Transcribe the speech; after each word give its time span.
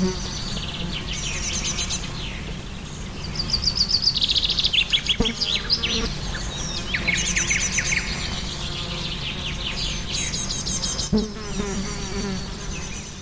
Mm-hmm. 0.00 0.29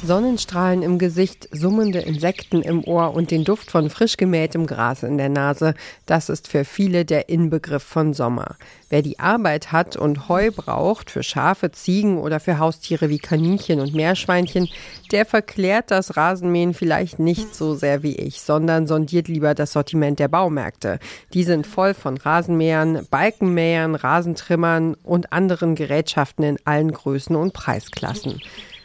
Sonnenstrahlen 0.08 0.82
im 0.82 0.98
Gesicht, 0.98 1.50
summende 1.52 1.98
Insekten 1.98 2.62
im 2.62 2.82
Ohr 2.82 3.12
und 3.12 3.30
den 3.30 3.44
Duft 3.44 3.70
von 3.70 3.90
frisch 3.90 4.16
gemähtem 4.16 4.66
Gras 4.66 5.02
in 5.02 5.18
der 5.18 5.28
Nase, 5.28 5.74
das 6.06 6.30
ist 6.30 6.48
für 6.48 6.64
viele 6.64 7.04
der 7.04 7.28
Inbegriff 7.28 7.82
von 7.82 8.14
Sommer. 8.14 8.56
Wer 8.88 9.02
die 9.02 9.20
Arbeit 9.20 9.70
hat 9.70 9.98
und 9.98 10.30
Heu 10.30 10.50
braucht 10.50 11.10
für 11.10 11.22
Schafe, 11.22 11.72
Ziegen 11.72 12.16
oder 12.16 12.40
für 12.40 12.58
Haustiere 12.58 13.10
wie 13.10 13.18
Kaninchen 13.18 13.80
und 13.80 13.94
Meerschweinchen, 13.94 14.70
der 15.12 15.26
verklärt 15.26 15.90
das 15.90 16.16
Rasenmähen 16.16 16.72
vielleicht 16.72 17.18
nicht 17.18 17.54
so 17.54 17.74
sehr 17.74 18.02
wie 18.02 18.16
ich, 18.16 18.40
sondern 18.40 18.86
sondiert 18.86 19.28
lieber 19.28 19.54
das 19.54 19.72
Sortiment 19.72 20.20
der 20.20 20.28
Baumärkte. 20.28 21.00
Die 21.34 21.44
sind 21.44 21.66
voll 21.66 21.92
von 21.92 22.16
Rasenmähern, 22.16 23.06
Balkenmähern, 23.10 23.94
Rasentrimmern 23.94 24.94
und 25.02 25.34
anderen 25.34 25.74
Gerätschaften 25.74 26.44
in 26.44 26.58
allen 26.64 26.92
Größen 26.92 27.36
und 27.36 27.52
Preisklassen. 27.52 28.40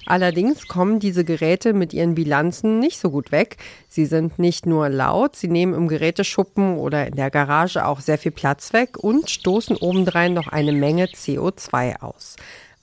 Allerdings 0.06 0.68
kommen 0.68 1.00
diese 1.00 1.24
Geräte 1.24 1.74
mit 1.74 1.94
ihren 1.94 2.16
Bilanzen 2.16 2.80
nicht 2.80 3.00
so 3.00 3.10
gut 3.10 3.32
weg. 3.32 3.58
Sie 3.88 4.06
sind 4.06 4.40
nicht 4.40 4.66
nur 4.66 4.90
laut, 4.90 5.36
sie 5.36 5.48
nehmen 5.48 5.74
im 5.74 5.88
Geräteschuppen 5.88 6.78
oder 6.78 7.08
in 7.08 7.16
der 7.16 7.32
Garage 7.32 7.86
auch 7.86 8.00
sehr 8.00 8.18
viel 8.18 8.32
Platz 8.32 8.74
weg 8.74 8.98
und 8.98 9.30
stoßen 9.30 9.78
obendrein 9.78 10.34
noch 10.34 10.48
eine 10.48 10.74
Menge 10.74 11.06
CO2 11.06 12.02
aus. 12.02 12.36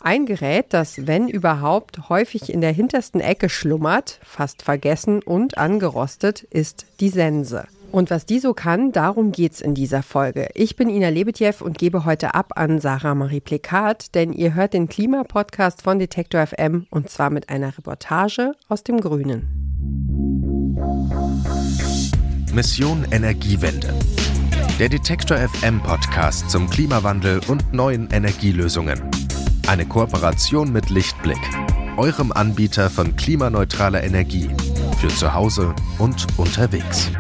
Ein 0.03 0.25
Gerät, 0.25 0.67
das, 0.71 1.07
wenn 1.07 1.29
überhaupt, 1.29 2.09
häufig 2.09 2.51
in 2.51 2.63
der 2.63 2.73
hintersten 2.73 3.21
Ecke 3.21 3.51
schlummert, 3.51 4.19
fast 4.23 4.63
vergessen 4.63 5.23
und 5.23 5.59
angerostet, 5.59 6.43
ist 6.45 6.87
die 7.01 7.11
Sense. 7.11 7.67
Und 7.93 8.11
was 8.11 8.25
die 8.25 8.39
so 8.39 8.55
kann, 8.55 8.93
darum 8.93 9.33
geht's 9.33 9.61
in 9.61 9.75
dieser 9.75 10.03
Folge. 10.03 10.49
Ich 10.55 10.77
bin 10.77 10.89
Ina 10.89 11.09
Lebetjew 11.09 11.65
und 11.65 11.77
gebe 11.77 12.05
heute 12.05 12.35
ab 12.35 12.53
an 12.55 12.81
Sarah 12.81 13.15
Marie 13.15 13.41
Plekat, 13.41 14.15
denn 14.15 14.33
ihr 14.33 14.55
hört 14.55 14.75
den 14.75 14.89
Klimapodcast 14.89 15.83
von 15.83 15.99
Detektor 15.99 16.47
FM 16.47 16.87
und 16.91 17.11
zwar 17.11 17.31
mit 17.31 17.49
einer 17.49 17.77
Reportage 17.77 18.53
aus 18.69 18.85
dem 18.85 19.01
Grünen. 19.01 19.49
Mission 22.55 23.07
Energiewende. 23.11 23.93
Der 24.79 24.89
Detektor 24.89 25.37
FM 25.37 25.83
Podcast 25.83 26.49
zum 26.51 26.71
Klimawandel 26.71 27.41
und 27.49 27.73
neuen 27.73 28.09
Energielösungen. 28.11 29.01
Eine 29.67 29.85
Kooperation 29.85 30.73
mit 30.73 30.91
Lichtblick, 30.91 31.41
eurem 31.97 32.33
Anbieter 32.33 32.89
von 32.89 33.15
klimaneutraler 33.17 34.03
Energie 34.03 34.49
für 35.01 35.09
zu 35.09 35.35
Hause 35.35 35.75
und 35.99 36.27
unterwegs. 36.39 37.11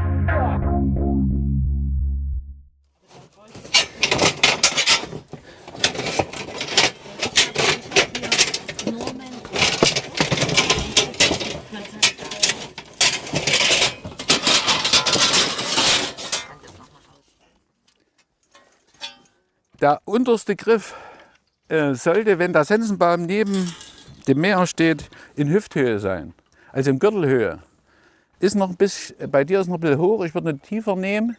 Der 19.81 20.03
unterste 20.05 20.57
Griff 20.57 20.95
äh, 21.69 21.95
sollte, 21.95 22.39
wenn 22.39 22.53
der 22.53 22.65
Sensenbaum 22.65 23.23
neben 23.23 23.75
dem 24.29 24.39
Meer 24.39 24.67
steht, 24.67 25.09
in 25.37 25.49
Hüfthöhe 25.49 25.99
sein, 25.99 26.35
also 26.71 26.91
in 26.91 26.99
Gürtelhöhe. 26.99 27.61
Ist 28.41 28.57
noch 28.57 28.69
ein 28.69 28.77
bisschen, 28.77 29.31
bei 29.31 29.43
dir 29.45 29.61
ist 29.61 29.69
noch 29.69 29.77
ein 29.77 29.81
bisschen 29.81 29.99
hoch, 29.99 30.23
ich 30.23 30.35
würde 30.35 30.51
eine 30.51 30.59
tiefer 30.59 30.97
nehmen. 30.97 31.35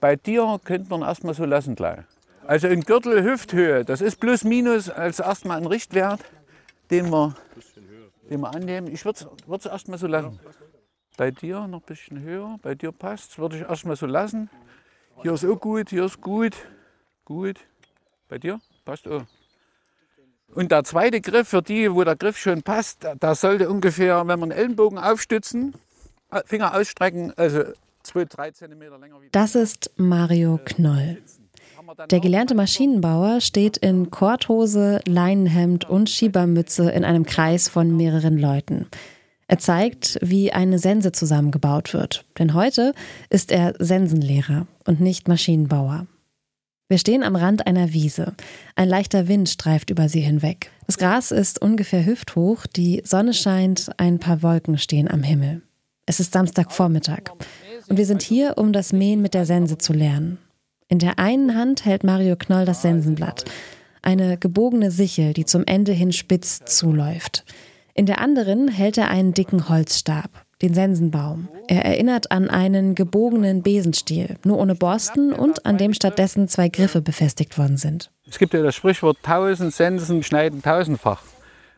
Bei 0.00 0.16
dir 0.16 0.60
könnte 0.64 0.90
man 0.90 1.00
erstmal 1.00 1.32
so 1.32 1.46
lassen 1.46 1.76
gleich. 1.76 2.00
Also 2.46 2.68
in 2.68 2.82
Gürtel 2.82 3.22
Hüfthöhe, 3.22 3.86
das 3.86 4.02
ist 4.02 4.20
plus 4.20 4.44
minus 4.44 4.90
als 4.90 5.18
erstmal 5.18 5.56
ein 5.56 5.66
Richtwert, 5.66 6.20
den 6.90 7.10
wir, 7.10 7.36
den 8.28 8.40
wir 8.40 8.54
annehmen. 8.54 8.88
Ich 8.88 9.06
würde 9.06 9.30
es 9.50 9.66
erstmal 9.66 9.98
so 9.98 10.06
lassen. 10.06 10.38
Bei 11.16 11.30
dir 11.30 11.66
noch 11.66 11.80
ein 11.80 11.86
bisschen 11.86 12.20
höher, 12.20 12.58
bei 12.60 12.74
dir 12.74 12.92
passt 12.92 13.38
würde 13.38 13.56
ich 13.56 13.62
erstmal 13.62 13.96
so 13.96 14.04
lassen. 14.04 14.50
Hier 15.22 15.32
ist 15.32 15.44
auch 15.44 15.58
gut, 15.58 15.88
hier 15.88 16.04
ist 16.04 16.20
gut, 16.20 16.54
gut. 17.24 17.58
Bei 18.28 18.38
dir? 18.38 18.60
Passt 18.84 19.08
auch. 19.08 19.24
Und 20.54 20.72
der 20.72 20.84
zweite 20.84 21.20
Griff, 21.20 21.48
für 21.48 21.62
die, 21.62 21.92
wo 21.92 22.04
der 22.04 22.16
Griff 22.16 22.38
schon 22.38 22.62
passt, 22.62 23.06
da 23.20 23.34
sollte 23.34 23.68
ungefähr, 23.68 24.26
wenn 24.26 24.40
man 24.40 24.50
Ellenbogen 24.50 24.98
aufstützen, 24.98 25.74
äh, 26.30 26.40
Finger 26.46 26.74
ausstrecken, 26.74 27.32
also 27.36 27.64
2, 28.02 28.24
3 28.24 28.50
cm 28.52 28.80
länger. 29.00 29.20
Das 29.32 29.54
ist 29.54 29.90
Mario 29.96 30.58
Knoll. 30.64 31.18
Der 32.10 32.20
gelernte 32.20 32.54
Maschinenbauer 32.54 33.40
steht 33.40 33.78
in 33.78 34.10
Korthose, 34.10 35.00
Leinenhemd 35.06 35.88
und 35.88 36.10
Schiebermütze 36.10 36.90
in 36.90 37.04
einem 37.04 37.24
Kreis 37.24 37.68
von 37.68 37.96
mehreren 37.96 38.38
Leuten. 38.38 38.86
Er 39.46 39.58
zeigt, 39.58 40.18
wie 40.20 40.52
eine 40.52 40.78
Sense 40.78 41.12
zusammengebaut 41.12 41.94
wird. 41.94 42.26
Denn 42.38 42.52
heute 42.52 42.92
ist 43.30 43.50
er 43.50 43.74
Sensenlehrer 43.78 44.66
und 44.86 45.00
nicht 45.00 45.28
Maschinenbauer. 45.28 46.06
Wir 46.90 46.96
stehen 46.96 47.22
am 47.22 47.36
Rand 47.36 47.66
einer 47.66 47.92
Wiese. 47.92 48.32
Ein 48.74 48.88
leichter 48.88 49.28
Wind 49.28 49.50
streift 49.50 49.90
über 49.90 50.08
sie 50.08 50.20
hinweg. 50.20 50.70
Das 50.86 50.96
Gras 50.96 51.32
ist 51.32 51.60
ungefähr 51.60 52.06
hüfthoch, 52.06 52.66
die 52.66 53.02
Sonne 53.04 53.34
scheint, 53.34 53.90
ein 53.98 54.18
paar 54.18 54.42
Wolken 54.42 54.78
stehen 54.78 55.10
am 55.10 55.22
Himmel. 55.22 55.60
Es 56.06 56.18
ist 56.18 56.32
Samstagvormittag 56.32 57.34
und 57.88 57.98
wir 57.98 58.06
sind 58.06 58.22
hier, 58.22 58.56
um 58.56 58.72
das 58.72 58.94
Mähen 58.94 59.20
mit 59.20 59.34
der 59.34 59.44
Sense 59.44 59.76
zu 59.76 59.92
lernen. 59.92 60.38
In 60.88 60.98
der 60.98 61.18
einen 61.18 61.54
Hand 61.54 61.84
hält 61.84 62.04
Mario 62.04 62.36
Knoll 62.36 62.64
das 62.64 62.80
Sensenblatt, 62.80 63.44
eine 64.00 64.38
gebogene 64.38 64.90
Sichel, 64.90 65.34
die 65.34 65.44
zum 65.44 65.64
Ende 65.66 65.92
hin 65.92 66.12
spitz 66.12 66.64
zuläuft. 66.64 67.44
In 67.92 68.06
der 68.06 68.22
anderen 68.22 68.68
hält 68.68 68.96
er 68.96 69.10
einen 69.10 69.34
dicken 69.34 69.68
Holzstab 69.68 70.46
den 70.62 70.74
Sensenbaum. 70.74 71.48
Er 71.68 71.84
erinnert 71.84 72.30
an 72.32 72.50
einen 72.50 72.94
gebogenen 72.94 73.62
Besenstiel, 73.62 74.36
nur 74.44 74.58
ohne 74.58 74.74
Borsten 74.74 75.32
und 75.32 75.66
an 75.66 75.78
dem 75.78 75.94
stattdessen 75.94 76.48
zwei 76.48 76.68
Griffe 76.68 77.00
befestigt 77.00 77.58
worden 77.58 77.76
sind. 77.76 78.10
Es 78.28 78.38
gibt 78.38 78.54
ja 78.54 78.62
das 78.62 78.74
Sprichwort, 78.74 79.18
tausend 79.22 79.72
Sensen 79.72 80.22
schneiden 80.22 80.62
tausendfach. 80.62 81.22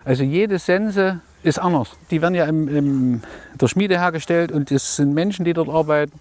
Also 0.04 0.24
jede 0.24 0.58
Sense 0.58 1.20
ist 1.42 1.58
anders. 1.58 1.96
Die 2.10 2.22
werden 2.22 2.34
ja 2.34 2.46
im, 2.46 2.68
im, 2.68 3.22
der 3.60 3.68
Schmiede 3.68 3.98
hergestellt 3.98 4.50
und 4.50 4.70
es 4.70 4.96
sind 4.96 5.12
Menschen, 5.12 5.44
die 5.44 5.52
dort 5.52 5.68
arbeiten. 5.68 6.18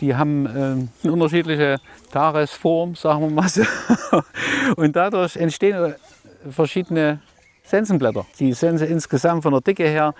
Die 0.00 0.16
haben 0.16 0.46
äh, 0.46 0.50
eine 1.04 1.12
unterschiedliche 1.12 1.78
Tagesform, 2.10 2.94
sagen 2.94 3.20
wir 3.22 3.30
mal 3.30 3.48
so. 3.48 3.62
Und 4.76 4.96
dadurch 4.96 5.36
entstehen 5.36 5.94
verschiedene 6.50 7.20
Sensenblätter. 7.62 8.26
Die 8.40 8.52
Sense 8.52 8.84
insgesamt 8.84 9.44
von 9.44 9.52
der 9.52 9.60
Dicke 9.60 9.84
her 9.84 10.14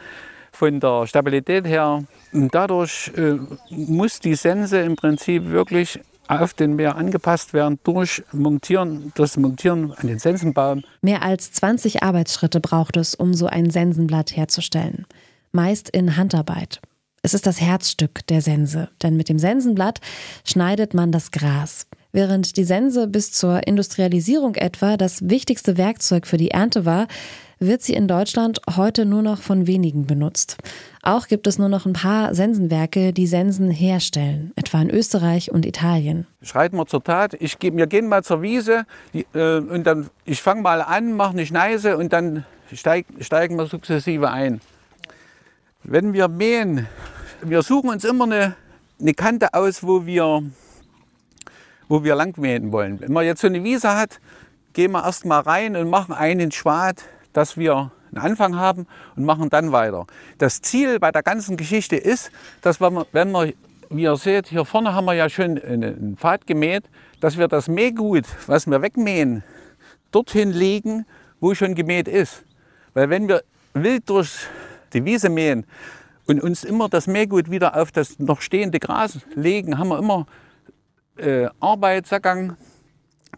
von 0.53 0.81
der 0.81 1.07
Stabilität 1.07 1.67
her. 1.67 2.05
Und 2.33 2.55
dadurch 2.55 3.11
äh, 3.17 3.39
muss 3.71 4.21
die 4.21 4.35
Sense 4.35 4.79
im 4.81 4.97
Prinzip 4.97 5.49
wirklich 5.51 6.01
auf 6.29 6.55
den 6.55 6.77
Meer 6.77 6.97
angepasst 6.97 7.53
werden 7.53 7.79
durch 7.85 8.23
Montieren, 8.33 9.13
das 9.17 9.37
Montieren 9.37 9.93
an 9.93 10.07
den 10.07 10.19
Sensenbaum. 10.19 10.83
Mehr 11.03 11.23
als 11.23 11.53
20 11.53 12.03
Arbeitsschritte 12.03 12.61
braucht 12.61 12.97
es, 12.97 13.15
um 13.15 13.35
so 13.35 13.47
ein 13.47 13.71
Sensenblatt 13.71 14.35
herzustellen. 14.37 15.07
Meist 15.51 15.91
in 15.91 16.17
Handarbeit. 16.17 16.81
Es 17.23 17.35
ist 17.35 17.47
das 17.47 17.61
Herzstück 17.61 18.27
der 18.29 18.41
Sense, 18.41 18.89
denn 19.03 19.17
mit 19.17 19.29
dem 19.29 19.39
Sensenblatt 19.39 20.01
schneidet 20.45 20.95
man 20.95 21.13
das 21.13 21.31
Gras. 21.31 21.87
Während 22.11 22.57
die 22.57 22.65
Sense 22.65 23.07
bis 23.09 23.33
zur 23.33 23.67
Industrialisierung 23.67 24.55
etwa 24.55 24.97
das 24.97 25.29
wichtigste 25.29 25.79
Werkzeug 25.79 26.27
für 26.27 26.37
die 26.37 26.51
Ernte 26.51 26.85
war, 26.85 27.07
wird 27.67 27.83
sie 27.83 27.95
in 27.95 28.09
Deutschland 28.09 28.61
heute 28.77 29.05
nur 29.05 29.23
noch 29.23 29.41
von 29.41 29.67
wenigen 29.67 30.07
benutzt. 30.07 30.59
Auch 31.03 31.27
gibt 31.27 31.47
es 31.47 31.59
nur 31.59 31.69
noch 31.69 31.87
ein 31.87 31.93
paar 31.93 32.35
Sensenwerke, 32.35 33.13
die 33.13 33.27
Sensen 33.27 33.71
herstellen, 33.71 34.53
etwa 34.57 34.81
in 34.83 34.91
Österreich 34.91 35.51
und 35.51 35.67
Italien. 35.67 36.27
Schreiten 36.43 36.77
wir 36.77 36.87
zur 36.87 37.03
Tat. 37.03 37.35
Ich, 37.41 37.57
wir 37.61 37.87
gehen 37.87 38.09
mal 38.09 38.23
zur 38.23 38.43
Wiese 38.43 38.85
äh, 39.13 39.59
und 39.59 39.85
dann 39.85 40.11
ich 40.25 40.43
fange 40.43 40.63
mal 40.63 40.83
an, 40.83 41.13
mache 41.15 41.33
eine 41.33 41.47
Schneise 41.47 41.97
und 41.97 42.13
dann 42.13 42.45
steig, 42.73 43.07
steigen 43.21 43.57
wir 43.57 43.67
sukzessive 43.67 44.31
ein. 44.31 44.61
Wenn 45.85 46.13
wir 46.13 46.29
mähen, 46.29 46.87
wir 47.43 47.63
suchen 47.63 47.91
uns 47.91 48.05
immer 48.05 48.25
eine, 48.25 48.55
eine 49.01 49.15
Kante 49.15 49.55
aus, 49.55 49.83
wo 49.83 50.07
wir, 50.07 50.43
wo 51.89 52.05
wir 52.05 52.15
lang 52.15 52.39
mähen 52.39 52.71
wollen. 52.71 53.01
Wenn 53.01 53.13
man 53.13 53.25
jetzt 53.25 53.41
so 53.41 53.49
eine 53.49 53.65
Wiese 53.65 53.97
hat, 53.97 54.21
gehen 54.73 54.93
wir 54.93 55.05
erst 55.05 55.25
mal 55.25 55.41
rein 55.41 55.77
und 55.77 55.91
machen 55.91 56.15
einen 56.15 56.53
Schwad 56.53 57.03
dass 57.33 57.57
wir 57.57 57.91
einen 58.15 58.25
Anfang 58.25 58.57
haben 58.57 58.87
und 59.17 59.25
machen 59.25 59.51
dann 59.51 59.73
weiter. 59.73 60.07
Das 60.39 60.61
Ziel 60.61 60.99
bei 60.99 61.11
der 61.11 61.23
ganzen 61.23 61.57
Geschichte 61.57 61.97
ist, 61.97 62.31
dass 62.61 62.81
wir, 62.81 63.07
wenn 63.13 63.31
wir, 63.33 63.55
wie 63.91 64.03
ihr 64.03 64.17
seht, 64.17 64.49
hier 64.49 64.65
vorne 64.65 64.95
haben 64.95 65.05
wir 65.07 65.15
ja 65.15 65.29
schon 65.29 65.59
einen 65.59 66.17
Pfad 66.17 66.47
gemäht, 66.47 66.85
dass 67.21 67.39
wir 67.39 67.49
das 67.49 67.69
Mähgut, 67.69 68.25
was 68.47 68.67
wir 68.67 68.83
wegmähen, 68.83 69.43
dorthin 70.11 70.51
legen, 70.51 71.07
wo 71.41 71.55
schon 71.55 71.75
gemäht 71.75 72.09
ist. 72.09 72.45
Weil 72.95 73.09
wenn 73.11 73.29
wir 73.29 73.43
wild 73.75 74.09
durch 74.11 74.47
die 74.93 75.05
Wiese 75.05 75.31
mähen, 75.31 75.67
und 76.27 76.41
uns 76.41 76.65
immer 76.65 76.89
das 76.89 77.07
Mähgut 77.07 77.51
wieder 77.51 77.77
auf 77.77 77.93
das 77.93 78.19
noch 78.19 78.41
stehende 78.41 78.79
Gras 78.79 79.19
legen, 79.35 79.79
haben 79.79 79.89
wir 79.89 79.99
immer 79.99 80.27
äh, 81.17 81.49
Arbeitsgang, 81.61 82.57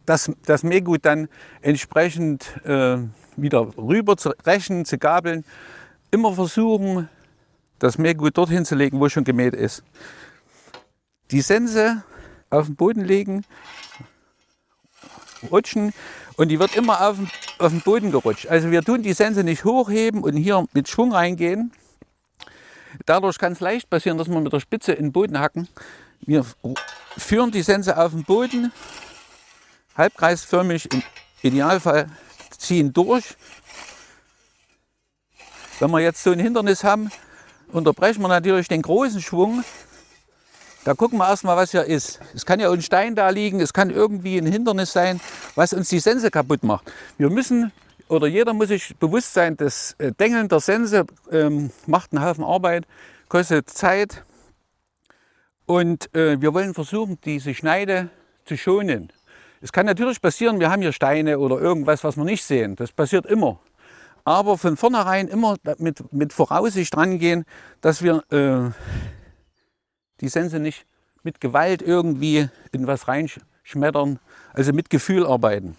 das, 0.07 0.31
das 0.45 0.63
Mähgut 0.63 1.05
dann 1.05 1.29
entsprechend 1.63 2.61
äh, 2.65 2.99
wieder 3.37 3.77
rüber 3.77 4.17
zu 4.17 4.31
rächen, 4.47 4.85
zu 4.85 4.99
gabeln. 4.99 5.45
Immer 6.11 6.33
versuchen, 6.33 7.09
das 7.79 7.99
Mähgut 7.99 8.37
dorthin 8.37 8.65
zu 8.65 8.75
legen, 8.75 9.01
wo 9.01 9.09
schon 9.09 9.25
gemäht 9.25 9.55
ist. 9.55 9.83
Die 11.31 11.41
Sense 11.41 12.03
auf 12.51 12.67
den 12.67 12.77
Boden 12.77 13.05
legen, 13.05 13.45
rutschen 15.51 15.93
und 16.37 16.49
die 16.49 16.59
wird 16.59 16.77
immer 16.77 17.01
auf 17.09 17.17
den, 17.17 17.31
auf 17.59 17.73
den 17.73 17.81
Boden 17.81 18.11
gerutscht. 18.11 18.47
Also 18.47 18.71
wir 18.71 18.83
tun 18.83 19.03
die 19.03 19.13
Sense 19.13 19.45
nicht 19.45 19.65
hochheben 19.65 20.23
und 20.23 20.37
hier 20.37 20.65
mit 20.73 20.89
Schwung 20.89 21.13
reingehen. 21.13 21.73
Dadurch 23.07 23.39
kann 23.39 23.53
es 23.53 23.61
leicht 23.61 23.91
passieren, 23.91 24.19
dass 24.19 24.29
wir 24.29 24.41
mit 24.41 24.53
der 24.53 24.61
Spitze 24.61 24.93
in 24.93 25.07
den 25.07 25.13
Boden 25.13 25.39
hacken. 25.41 25.69
Wir 26.21 26.45
führen 27.19 27.51
die 27.51 27.63
Sense 27.63 27.97
auf 27.97 28.13
den 28.13 28.25
Boden, 28.25 28.73
halbkreisförmig, 29.97 30.93
im 30.93 31.03
Idealfall 31.43 32.07
ziehen 32.65 32.93
durch. 32.93 33.37
Wenn 35.81 35.91
wir 35.91 36.01
jetzt 36.01 36.23
so 36.23 36.31
ein 36.31 36.39
Hindernis 36.39 36.85
haben, 36.85 37.11
unterbrechen 37.73 38.23
wir 38.23 38.29
natürlich 38.29 38.69
den 38.69 38.83
großen 38.83 39.21
Schwung. 39.21 39.65
Da 40.85 40.95
gucken 40.95 41.19
wir 41.19 41.29
erstmal, 41.29 41.57
was 41.57 41.71
hier 41.71 41.85
ist. 41.85 42.21
Es 42.35 42.45
kann 42.45 42.61
ja 42.61 42.71
ein 42.71 42.83
Stein 42.83 43.15
da 43.15 43.31
liegen, 43.31 43.61
es 43.61 43.73
kann 43.73 43.91
irgendwie 43.91 44.39
ein 44.39 44.47
Hindernis 44.47 44.93
sein, 44.93 45.21
was 45.55 45.73
uns 45.73 45.89
die 45.89 45.99
Sense 45.99 46.31
kaputt 46.31 46.63
macht. 46.63 46.93
Wir 47.17 47.31
müssen, 47.31 47.73
oder 48.09 48.27
jeder 48.27 48.53
muss 48.53 48.69
sich 48.69 48.95
bewusst 48.97 49.33
sein, 49.33 49.57
das 49.57 49.95
äh, 49.99 50.13
Dengeln 50.13 50.49
der 50.49 50.61
Sense 50.61 51.07
ähm, 51.31 51.71
macht 51.87 52.13
einen 52.13 52.25
Haufen 52.25 52.45
Arbeit, 52.45 52.87
kostet 53.29 53.71
Zeit. 53.71 54.25
Und 55.67 56.15
äh, 56.15 56.41
wir 56.41 56.53
wollen 56.53 56.75
versuchen, 56.75 57.19
diese 57.25 57.55
Schneide 57.55 58.11
zu 58.45 58.57
schonen. 58.57 59.11
Es 59.61 59.73
kann 59.73 59.87
natürlich 59.87 60.21
passieren, 60.21 60.61
wir 60.61 60.71
haben 60.71 60.83
hier 60.83 60.93
Steine 60.93 61.39
oder 61.39 61.61
irgendwas, 61.61 62.05
was 62.05 62.17
wir 62.17 62.25
nicht 62.25 62.45
sehen. 62.45 62.77
Das 62.77 62.93
passiert 62.93 63.27
immer. 63.27 63.61
Aber 64.25 64.57
von 64.57 64.77
vornherein 64.77 65.29
immer 65.29 65.57
mit, 65.79 66.13
mit 66.13 66.33
Voraussicht 66.33 66.97
rangehen, 66.97 67.45
dass 67.81 68.03
wir 68.03 68.23
äh, 68.31 68.71
die 70.21 70.29
Sense 70.29 70.59
nicht 70.59 70.87
mit 71.23 71.41
Gewalt 71.41 71.83
irgendwie 71.83 72.49
in 72.73 72.87
was 72.87 73.09
reinschmettern, 73.09 74.19
also 74.53 74.73
mit 74.73 74.91
Gefühl 74.91 75.27
arbeiten. 75.27 75.77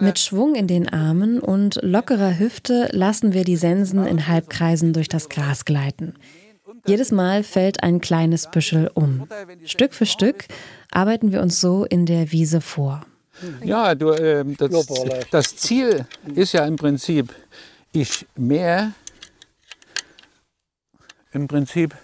mit 0.00 0.18
Schwung 0.18 0.54
in 0.54 0.68
den 0.68 0.88
Armen 0.88 1.40
und 1.40 1.80
lockerer 1.82 2.38
Hüfte 2.38 2.88
lassen 2.92 3.32
wir 3.32 3.44
die 3.44 3.56
Sensen 3.56 4.06
in 4.06 4.28
Halbkreisen 4.28 4.92
durch 4.92 5.08
das 5.08 5.28
Gras 5.28 5.64
gleiten. 5.64 6.14
Jedes 6.86 7.12
Mal 7.12 7.42
fällt 7.42 7.82
ein 7.82 8.00
kleines 8.00 8.50
Büschel 8.50 8.90
um. 8.94 9.26
Stück 9.64 9.94
für 9.94 10.06
Stück 10.06 10.44
arbeiten 10.90 11.32
wir 11.32 11.40
uns 11.40 11.60
so 11.60 11.84
in 11.84 12.06
der 12.06 12.32
Wiese 12.32 12.60
vor. 12.60 13.04
Ja, 13.62 13.94
du, 13.94 14.10
äh, 14.10 14.44
das, 14.56 14.94
das, 15.30 15.56
Ziel 15.56 16.06
ist 16.34 16.52
ja 16.52 16.66
im 16.66 16.76
Prinzip, 16.76 17.32
ich 17.92 18.26
mähe 18.34 18.92
im 21.32 21.46
Prinzip, 21.46 21.94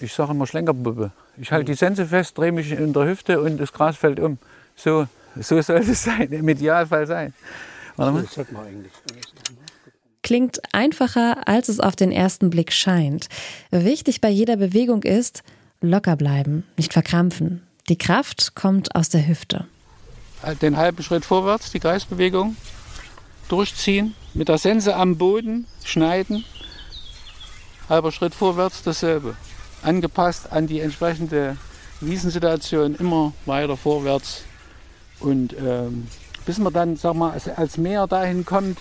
ich 0.00 0.12
sage 0.12 0.30
immer 0.30 0.46
Schlenkerpuppe. 0.46 1.10
Ich 1.38 1.50
halte 1.50 1.72
die 1.72 1.74
Sense 1.74 2.06
fest, 2.06 2.38
drehe 2.38 2.52
mich 2.52 2.70
in 2.70 2.92
der 2.92 3.06
Hüfte 3.06 3.40
und 3.40 3.58
das 3.58 3.72
Gras 3.72 3.96
fällt 3.96 4.20
um. 4.20 4.38
So, 4.76 5.08
so 5.40 5.60
soll 5.60 5.78
es 5.78 6.02
sein, 6.04 6.30
im 6.30 6.48
Idealfall 6.48 7.06
sein. 7.06 7.34
Warte 7.96 8.12
mal. 8.12 8.22
Das 8.22 8.52
man 8.52 8.66
eigentlich 8.66 8.92
klingt 10.26 10.60
einfacher, 10.72 11.46
als 11.46 11.68
es 11.68 11.78
auf 11.78 11.94
den 11.94 12.10
ersten 12.10 12.50
Blick 12.50 12.72
scheint. 12.72 13.28
Wichtig 13.70 14.20
bei 14.20 14.28
jeder 14.28 14.56
Bewegung 14.56 15.04
ist, 15.04 15.44
locker 15.80 16.16
bleiben, 16.16 16.64
nicht 16.76 16.92
verkrampfen. 16.92 17.62
Die 17.88 17.96
Kraft 17.96 18.56
kommt 18.56 18.96
aus 18.96 19.08
der 19.08 19.28
Hüfte. 19.28 19.68
Den 20.60 20.76
halben 20.76 21.00
Schritt 21.04 21.24
vorwärts, 21.24 21.70
die 21.70 21.78
Kreisbewegung, 21.78 22.56
durchziehen, 23.48 24.16
mit 24.34 24.48
der 24.48 24.58
Sense 24.58 24.96
am 24.96 25.16
Boden 25.16 25.68
schneiden, 25.84 26.44
halber 27.88 28.10
Schritt 28.10 28.34
vorwärts, 28.34 28.82
dasselbe. 28.82 29.36
Angepasst 29.82 30.50
an 30.50 30.66
die 30.66 30.80
entsprechende 30.80 31.56
Wiesensituation, 32.00 32.96
immer 32.96 33.32
weiter 33.44 33.76
vorwärts. 33.76 34.42
Und 35.20 35.54
ähm, 35.56 36.08
bis 36.44 36.58
man 36.58 36.72
dann, 36.72 36.96
sag 36.96 37.14
mal, 37.14 37.40
als 37.54 37.76
Meer 37.78 38.08
dahin 38.08 38.44
kommt, 38.44 38.78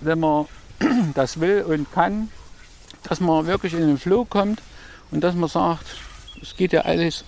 wenn 0.00 0.20
man 0.20 0.46
das 1.14 1.40
will 1.40 1.62
und 1.62 1.90
kann, 1.92 2.28
dass 3.08 3.20
man 3.20 3.46
wirklich 3.46 3.74
in 3.74 3.80
den 3.80 3.98
Flow 3.98 4.24
kommt 4.24 4.60
und 5.10 5.22
dass 5.22 5.34
man 5.34 5.48
sagt, 5.48 5.86
es 6.42 6.56
geht 6.56 6.72
ja 6.72 6.82
alles 6.82 7.24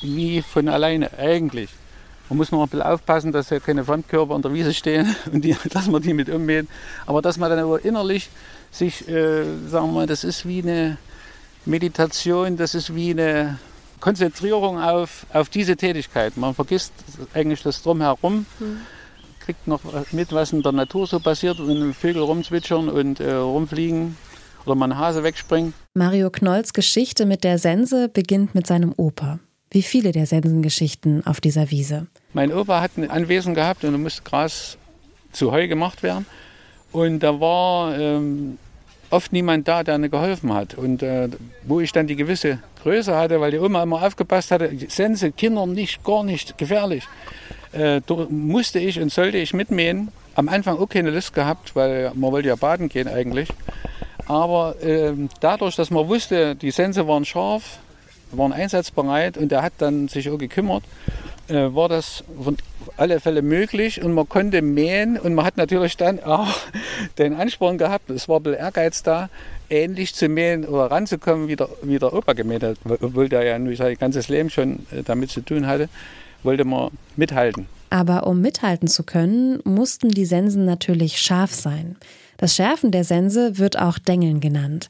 wie 0.00 0.42
von 0.42 0.68
alleine 0.68 1.16
eigentlich. 1.18 1.70
Man 2.28 2.36
muss 2.36 2.52
noch 2.52 2.62
ein 2.62 2.68
bisschen 2.68 2.82
aufpassen, 2.82 3.32
dass 3.32 3.50
ja 3.50 3.58
keine 3.58 3.84
Fremdkörper 3.84 4.36
in 4.36 4.42
der 4.42 4.52
Wiese 4.52 4.74
stehen 4.74 5.14
und 5.32 5.44
die, 5.44 5.56
dass 5.70 5.88
man 5.88 6.02
die 6.02 6.14
mit 6.14 6.28
ummähen. 6.28 6.68
Aber 7.06 7.22
dass 7.22 7.38
man 7.38 7.50
dann 7.50 7.60
aber 7.60 7.84
innerlich 7.84 8.28
sich, 8.70 9.08
äh, 9.08 9.44
sagen 9.68 9.94
wir, 9.94 10.06
das 10.06 10.24
ist 10.24 10.46
wie 10.46 10.62
eine 10.62 10.98
Meditation, 11.64 12.56
das 12.56 12.74
ist 12.74 12.94
wie 12.94 13.10
eine 13.10 13.58
Konzentrierung 14.00 14.78
auf, 14.80 15.26
auf 15.32 15.48
diese 15.48 15.76
Tätigkeit. 15.76 16.36
Man 16.36 16.54
vergisst 16.54 16.92
eigentlich 17.34 17.62
das 17.62 17.82
Drumherum. 17.82 18.46
Mhm 18.58 18.80
kriegt 19.48 19.66
noch 19.66 19.80
mit, 20.12 20.30
was 20.30 20.52
in 20.52 20.62
der 20.62 20.72
Natur 20.72 21.06
so 21.06 21.20
passiert, 21.20 21.56
wenn 21.58 21.94
Vögel 21.94 22.20
rumzwitschern 22.20 22.90
und 22.90 23.18
äh, 23.18 23.32
rumfliegen 23.32 24.14
oder 24.66 24.74
mal 24.74 24.92
ein 24.92 24.98
Hase 24.98 25.22
wegspringt. 25.22 25.72
Mario 25.94 26.28
Knolls 26.28 26.74
Geschichte 26.74 27.24
mit 27.24 27.44
der 27.44 27.56
Sense 27.56 28.10
beginnt 28.10 28.54
mit 28.54 28.66
seinem 28.66 28.92
Opa. 28.94 29.38
Wie 29.70 29.80
viele 29.80 30.12
der 30.12 30.26
Sensengeschichten 30.26 31.26
auf 31.26 31.40
dieser 31.40 31.70
Wiese. 31.70 32.08
Mein 32.34 32.52
Opa 32.52 32.82
hat 32.82 32.98
ein 32.98 33.10
Anwesen 33.10 33.54
gehabt 33.54 33.84
und 33.84 33.92
da 33.92 33.96
musste 33.96 34.20
Gras 34.22 34.76
zu 35.32 35.50
Heu 35.50 35.66
gemacht 35.66 36.02
werden. 36.02 36.26
Und 36.92 37.20
da 37.20 37.40
war 37.40 37.98
ähm, 37.98 38.58
oft 39.08 39.32
niemand 39.32 39.66
da, 39.66 39.82
der 39.82 39.96
mir 39.96 40.10
geholfen 40.10 40.52
hat. 40.52 40.74
Und 40.74 41.02
äh, 41.02 41.30
wo 41.62 41.80
ich 41.80 41.92
dann 41.92 42.06
die 42.06 42.16
gewisse 42.16 42.58
Größe 42.82 43.16
hatte, 43.16 43.40
weil 43.40 43.52
die 43.52 43.58
Oma 43.58 43.82
immer 43.82 44.02
aufgepasst 44.02 44.50
hatte, 44.50 44.70
Sense, 44.88 45.32
Kinder 45.32 45.64
nicht, 45.66 46.04
gar 46.04 46.22
nicht 46.22 46.58
gefährlich 46.58 47.04
äh, 47.72 48.00
musste 48.30 48.78
ich 48.78 49.00
und 49.00 49.12
sollte 49.12 49.38
ich 49.38 49.54
mitmähen. 49.54 50.08
Am 50.34 50.48
Anfang 50.48 50.78
auch 50.78 50.88
keine 50.88 51.10
Lust 51.10 51.34
gehabt, 51.34 51.74
weil 51.74 52.12
man 52.14 52.32
wollte 52.32 52.48
ja 52.48 52.56
baden 52.56 52.88
gehen 52.88 53.08
eigentlich. 53.08 53.48
Aber 54.26 54.80
äh, 54.82 55.12
dadurch, 55.40 55.76
dass 55.76 55.90
man 55.90 56.06
wusste, 56.08 56.54
die 56.54 56.70
Sense 56.70 57.08
waren 57.08 57.24
scharf, 57.24 57.78
waren 58.30 58.52
einsatzbereit 58.52 59.38
und 59.38 59.50
er 59.52 59.62
hat 59.62 59.72
dann 59.78 60.08
sich 60.08 60.28
auch 60.30 60.38
gekümmert, 60.38 60.84
äh, 61.48 61.74
war 61.74 61.88
das 61.88 62.24
von 62.42 62.58
alle 62.96 63.20
Fälle 63.20 63.42
möglich 63.42 64.02
und 64.02 64.12
man 64.12 64.28
konnte 64.28 64.60
mähen 64.60 65.18
und 65.18 65.34
man 65.34 65.44
hat 65.46 65.56
natürlich 65.56 65.96
dann 65.96 66.22
auch 66.22 66.54
den 67.18 67.34
Ansporn 67.34 67.78
gehabt, 67.78 68.10
es 68.10 68.28
war 68.28 68.40
ein 68.40 68.42
bisschen 68.42 68.60
Ehrgeiz 68.60 69.02
da, 69.02 69.30
ähnlich 69.70 70.14
zu 70.14 70.28
mähen 70.28 70.66
oder 70.66 70.90
ranzukommen, 70.90 71.48
wie 71.48 71.56
der, 71.56 71.68
wie 71.82 71.98
der 71.98 72.12
Opa 72.12 72.34
gemäht 72.34 72.62
hat, 72.62 72.76
obwohl 72.84 73.28
der 73.28 73.44
ja 73.44 73.76
sein 73.76 73.96
ganzes 73.96 74.28
Leben 74.28 74.50
schon 74.50 74.86
äh, 74.90 75.02
damit 75.04 75.30
zu 75.30 75.40
tun 75.40 75.66
hatte 75.66 75.88
wollte 76.42 76.64
man 76.64 76.90
mithalten. 77.16 77.66
Aber 77.90 78.26
um 78.26 78.40
mithalten 78.40 78.88
zu 78.88 79.02
können, 79.02 79.60
mussten 79.64 80.10
die 80.10 80.26
Sensen 80.26 80.64
natürlich 80.64 81.18
scharf 81.20 81.54
sein. 81.54 81.96
Das 82.36 82.54
Schärfen 82.54 82.90
der 82.90 83.04
Sense 83.04 83.58
wird 83.58 83.78
auch 83.78 83.98
Dengeln 83.98 84.40
genannt. 84.40 84.88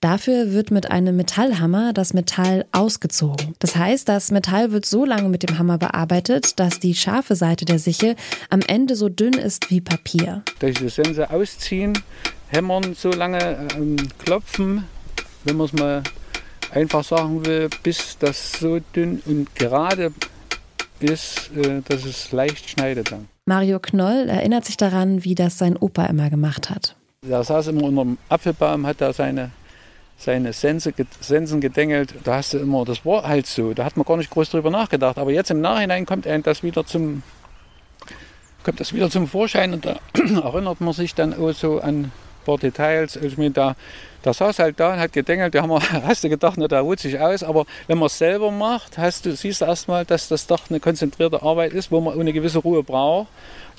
Dafür 0.00 0.52
wird 0.52 0.70
mit 0.70 0.92
einem 0.92 1.16
Metallhammer 1.16 1.92
das 1.92 2.14
Metall 2.14 2.66
ausgezogen. 2.70 3.54
Das 3.58 3.74
heißt, 3.74 4.08
das 4.08 4.30
Metall 4.30 4.70
wird 4.70 4.86
so 4.86 5.04
lange 5.04 5.28
mit 5.28 5.42
dem 5.42 5.58
Hammer 5.58 5.76
bearbeitet, 5.76 6.60
dass 6.60 6.78
die 6.78 6.94
scharfe 6.94 7.34
Seite 7.34 7.64
der 7.64 7.80
Sichel 7.80 8.14
am 8.48 8.60
Ende 8.60 8.94
so 8.94 9.08
dünn 9.08 9.32
ist 9.32 9.70
wie 9.70 9.80
Papier. 9.80 10.42
Durch 10.60 10.78
die 10.78 10.88
Sense 10.88 11.28
ausziehen, 11.28 11.98
hämmern, 12.46 12.94
so 12.94 13.10
lange 13.10 13.66
ähm, 13.74 13.96
klopfen, 14.24 14.84
wenn 15.42 15.56
man 15.56 15.66
es 15.66 15.72
mal 15.72 16.02
einfach 16.70 17.02
sagen 17.02 17.44
will, 17.44 17.68
bis 17.82 18.16
das 18.18 18.52
so 18.52 18.78
dünn 18.94 19.20
und 19.26 19.52
gerade 19.56 20.12
ist, 21.02 21.50
äh, 21.56 21.82
dass 21.86 22.04
es 22.04 22.32
leicht 22.32 22.68
schneidet 22.68 23.12
dann. 23.12 23.28
Mario 23.46 23.78
Knoll 23.78 24.28
erinnert 24.28 24.64
sich 24.64 24.76
daran, 24.76 25.24
wie 25.24 25.34
das 25.34 25.58
sein 25.58 25.76
Opa 25.76 26.06
immer 26.06 26.30
gemacht 26.30 26.70
hat. 26.70 26.94
Er 27.28 27.42
saß 27.42 27.68
immer 27.68 27.84
unter 27.84 28.04
dem 28.04 28.18
Apfelbaum, 28.28 28.86
hat 28.86 29.00
da 29.00 29.12
seine, 29.12 29.50
seine 30.16 30.52
Sense, 30.52 30.92
Sensen 31.20 31.60
gedengelt. 31.60 32.14
Da 32.24 32.36
hast 32.36 32.54
du 32.54 32.58
immer, 32.58 32.84
das 32.84 33.04
war 33.04 33.26
halt 33.26 33.46
so. 33.46 33.74
Da 33.74 33.84
hat 33.84 33.96
man 33.96 34.06
gar 34.06 34.16
nicht 34.16 34.30
groß 34.30 34.50
drüber 34.50 34.70
nachgedacht. 34.70 35.18
Aber 35.18 35.30
jetzt 35.30 35.50
im 35.50 35.60
Nachhinein 35.60 36.06
kommt 36.06 36.26
einem 36.26 36.42
das 36.42 36.62
wieder 36.62 36.84
zum, 36.86 37.22
kommt 38.62 38.80
das 38.80 38.92
wieder 38.92 39.10
zum 39.10 39.26
Vorschein 39.26 39.72
und 39.72 39.84
da 39.84 39.98
erinnert 40.42 40.80
man 40.80 40.92
sich 40.92 41.14
dann 41.14 41.34
auch 41.34 41.52
so 41.52 41.80
an 41.80 42.12
paar 42.48 42.58
Details. 42.58 43.16
Ich 43.16 43.36
meine, 43.36 43.50
da, 43.50 43.76
da 44.22 44.32
saß 44.32 44.58
halt 44.58 44.80
da 44.80 44.94
und 44.94 44.98
hat 44.98 45.12
gedengelt, 45.12 45.54
da 45.54 45.66
wir, 45.66 45.80
hast 46.04 46.24
du 46.24 46.28
gedacht, 46.28 46.56
na, 46.58 46.68
da 46.68 46.80
ruht 46.80 47.00
sich 47.00 47.18
aus. 47.18 47.42
Aber 47.42 47.66
wenn 47.86 47.98
man 47.98 48.06
es 48.06 48.18
selber 48.18 48.50
macht, 48.50 48.98
hast 48.98 49.26
du, 49.26 49.34
siehst 49.34 49.60
du 49.60 49.66
erstmal, 49.66 50.04
dass 50.04 50.28
das 50.28 50.46
doch 50.46 50.70
eine 50.70 50.80
konzentrierte 50.80 51.42
Arbeit 51.42 51.72
ist, 51.72 51.90
wo 51.90 52.00
man 52.00 52.18
eine 52.18 52.32
gewisse 52.32 52.58
Ruhe 52.58 52.82
braucht, 52.82 53.28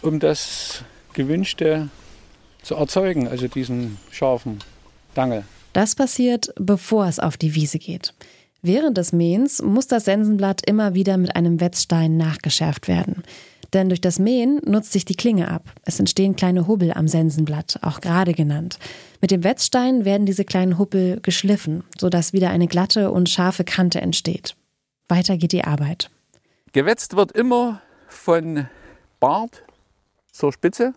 um 0.02 0.20
das 0.20 0.84
Gewünschte 1.14 1.90
zu 2.62 2.76
erzeugen, 2.76 3.28
also 3.28 3.48
diesen 3.48 3.98
scharfen 4.12 4.60
Dangel. 5.14 5.44
Das 5.74 5.96
passiert, 5.96 6.54
bevor 6.58 7.08
es 7.08 7.20
auf 7.20 7.38
die 7.38 7.56
Wiese 7.56 7.80
geht. 7.80 8.14
Während 8.62 8.98
des 8.98 9.14
Mähens 9.14 9.62
muss 9.62 9.88
das 9.88 10.06
Sensenblatt 10.06 10.62
immer 10.66 10.94
wieder 10.94 11.18
mit 11.18 11.36
einem 11.36 11.62
Wetzstein 11.62 12.18
nachgeschärft 12.18 12.88
werden. 12.88 13.24
Denn 13.74 13.90
durch 13.90 14.02
das 14.02 14.20
Mähen 14.20 14.62
nutzt 14.66 14.92
sich 14.92 15.06
die 15.06 15.16
Klinge 15.16 15.50
ab. 15.50 15.72
Es 15.86 16.00
entstehen 16.00 16.36
kleine 16.36 16.68
Hubbel 16.68 16.92
am 16.92 17.08
Sensenblatt, 17.08 17.80
auch 17.82 18.02
gerade 18.02 18.34
genannt. 18.34 18.80
Mit 19.22 19.32
dem 19.32 19.44
Wetzstein 19.44 20.06
werden 20.06 20.26
diese 20.26 20.46
kleinen 20.46 20.78
Hubbel 20.78 21.20
geschliffen, 21.22 21.84
sodass 22.00 22.34
wieder 22.34 22.50
eine 22.50 22.68
glatte 22.68 23.12
und 23.12 23.30
scharfe 23.30 23.64
Kante 23.64 24.02
entsteht. 24.02 24.56
Weiter 25.08 25.38
geht 25.38 25.52
die 25.52 25.64
Arbeit. 25.64 26.10
Gewetzt 26.72 27.16
wird 27.16 27.32
immer 27.34 27.82
von 28.08 28.68
Bart 29.20 29.64
zur 30.32 30.54
Spitze 30.54 30.94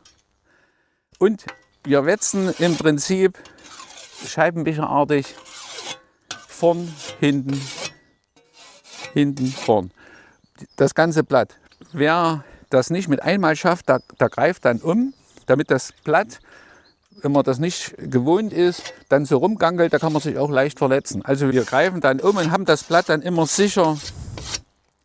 und 1.18 1.44
wir 1.84 2.06
wetzen 2.06 2.52
im 2.58 2.76
Prinzip 2.76 3.38
scheibenwischerartig 4.26 5.34
vorn, 6.46 6.94
hinten, 7.18 7.60
hinten, 9.14 9.46
vorn. 9.48 9.90
Das 10.76 10.94
ganze 10.94 11.24
Blatt. 11.24 11.56
Wer 11.92 12.44
das 12.72 12.90
nicht 12.90 13.08
mit 13.08 13.22
einmal 13.22 13.56
schafft, 13.56 13.88
der, 13.88 14.00
der 14.18 14.28
greift 14.28 14.64
dann 14.64 14.78
um, 14.78 15.14
damit 15.46 15.70
das 15.70 15.92
Blatt, 16.04 16.40
wenn 17.20 17.32
man 17.32 17.44
das 17.44 17.58
nicht 17.58 17.94
gewohnt 17.98 18.52
ist, 18.52 18.94
dann 19.08 19.24
so 19.24 19.38
rumgangelt, 19.38 19.92
da 19.92 19.98
kann 19.98 20.12
man 20.12 20.22
sich 20.22 20.38
auch 20.38 20.50
leicht 20.50 20.78
verletzen. 20.78 21.24
Also 21.24 21.52
wir 21.52 21.64
greifen 21.64 22.00
dann 22.00 22.20
um 22.20 22.36
und 22.36 22.50
haben 22.50 22.64
das 22.64 22.84
Blatt 22.84 23.08
dann 23.08 23.22
immer 23.22 23.46
sicher 23.46 23.98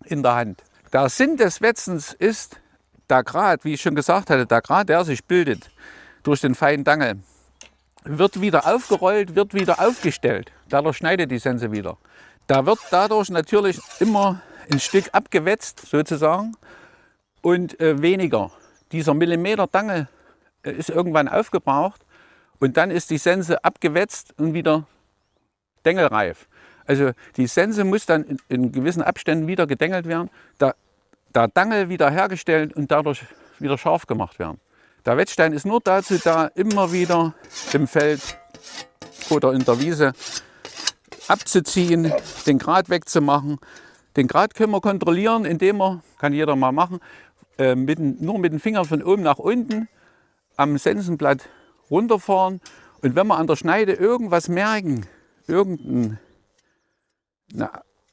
in 0.06 0.24
der 0.24 0.36
Hand. 0.36 0.64
Der 0.94 1.10
Sinn 1.10 1.38
des 1.38 1.62
Wetzens 1.62 2.14
ist, 2.14 2.58
der 3.10 3.24
Grat, 3.24 3.66
wie 3.66 3.74
ich 3.74 3.82
schon 3.82 3.96
gesagt 3.96 4.30
hatte, 4.30 4.46
der 4.46 4.62
Grat, 4.62 4.90
der 4.90 5.04
sich 5.06 5.24
bildet 5.26 5.70
durch 6.24 6.42
den 6.42 6.56
feinen 6.56 6.84
Dangel, 6.84 7.20
wird 8.04 8.42
wieder 8.42 8.66
aufgerollt, 8.66 9.36
wird 9.36 9.54
wieder 9.54 9.86
aufgestellt. 9.86 10.52
Dadurch 10.70 10.98
schneidet 10.98 11.30
die 11.30 11.40
Sense 11.40 11.72
wieder. 11.72 11.98
Da 12.48 12.66
wird 12.66 12.80
dadurch 12.90 13.30
natürlich 13.30 13.80
immer 14.00 14.42
ein 14.72 14.80
Stück 14.80 15.10
abgewetzt, 15.12 15.88
sozusagen, 15.90 16.56
und 17.48 17.80
äh, 17.80 18.02
weniger. 18.02 18.52
Dieser 18.92 19.14
Millimeter 19.14 19.68
Dangel 19.68 20.10
äh, 20.64 20.72
ist 20.72 20.90
irgendwann 20.90 21.30
aufgebraucht 21.30 22.06
und 22.60 22.76
dann 22.76 22.92
ist 22.92 23.10
die 23.10 23.18
Sense 23.18 23.64
abgewetzt 23.64 24.34
und 24.38 24.54
wieder 24.54 24.86
dengelreif. 25.86 26.50
Also 26.86 27.12
die 27.38 27.48
Sense 27.48 27.86
muss 27.86 28.06
dann 28.06 28.26
in, 28.26 28.38
in 28.50 28.72
gewissen 28.74 29.02
Abständen 29.02 29.48
wieder 29.48 29.66
gedengelt 29.66 30.08
werden, 30.08 30.30
da, 30.58 30.74
der 31.34 31.48
Dangel 31.48 31.88
wieder 31.88 32.10
hergestellt 32.10 32.74
und 32.74 32.92
dadurch 32.92 33.24
wieder 33.60 33.78
scharf 33.78 34.08
gemacht 34.08 34.40
werden. 34.40 34.60
Der 35.06 35.16
Wetzstein 35.16 35.54
ist 35.54 35.66
nur 35.66 35.80
dazu 35.80 36.18
da, 36.22 36.48
immer 36.48 36.92
wieder 36.92 37.34
im 37.72 37.88
Feld 37.88 38.20
oder 39.30 39.54
in 39.54 39.64
der 39.64 39.80
Wiese 39.80 40.12
abzuziehen, 41.30 42.12
den 42.46 42.60
Grat 42.60 42.90
wegzumachen. 42.90 43.58
Den 44.18 44.28
Grat 44.28 44.54
können 44.56 44.72
wir 44.72 44.82
kontrollieren, 44.82 45.46
indem 45.46 45.78
wir, 45.78 46.02
kann 46.18 46.34
jeder 46.34 46.56
mal 46.56 46.72
machen, 46.72 47.00
äh, 47.58 47.76
mit, 47.76 48.00
nur 48.00 48.40
mit 48.40 48.54
den 48.54 48.60
Fingern 48.60 48.86
von 48.86 49.04
oben 49.04 49.24
nach 49.24 49.40
unten 49.40 49.88
am 50.56 50.78
Sensenblatt 50.78 51.50
runterfahren. 51.90 52.62
Und 53.02 53.16
wenn 53.16 53.28
wir 53.28 53.38
an 53.38 53.48
der 53.48 53.56
Schneide 53.56 53.94
irgendwas 53.94 54.50
merken, 54.50 55.06
irgendeine 55.48 56.20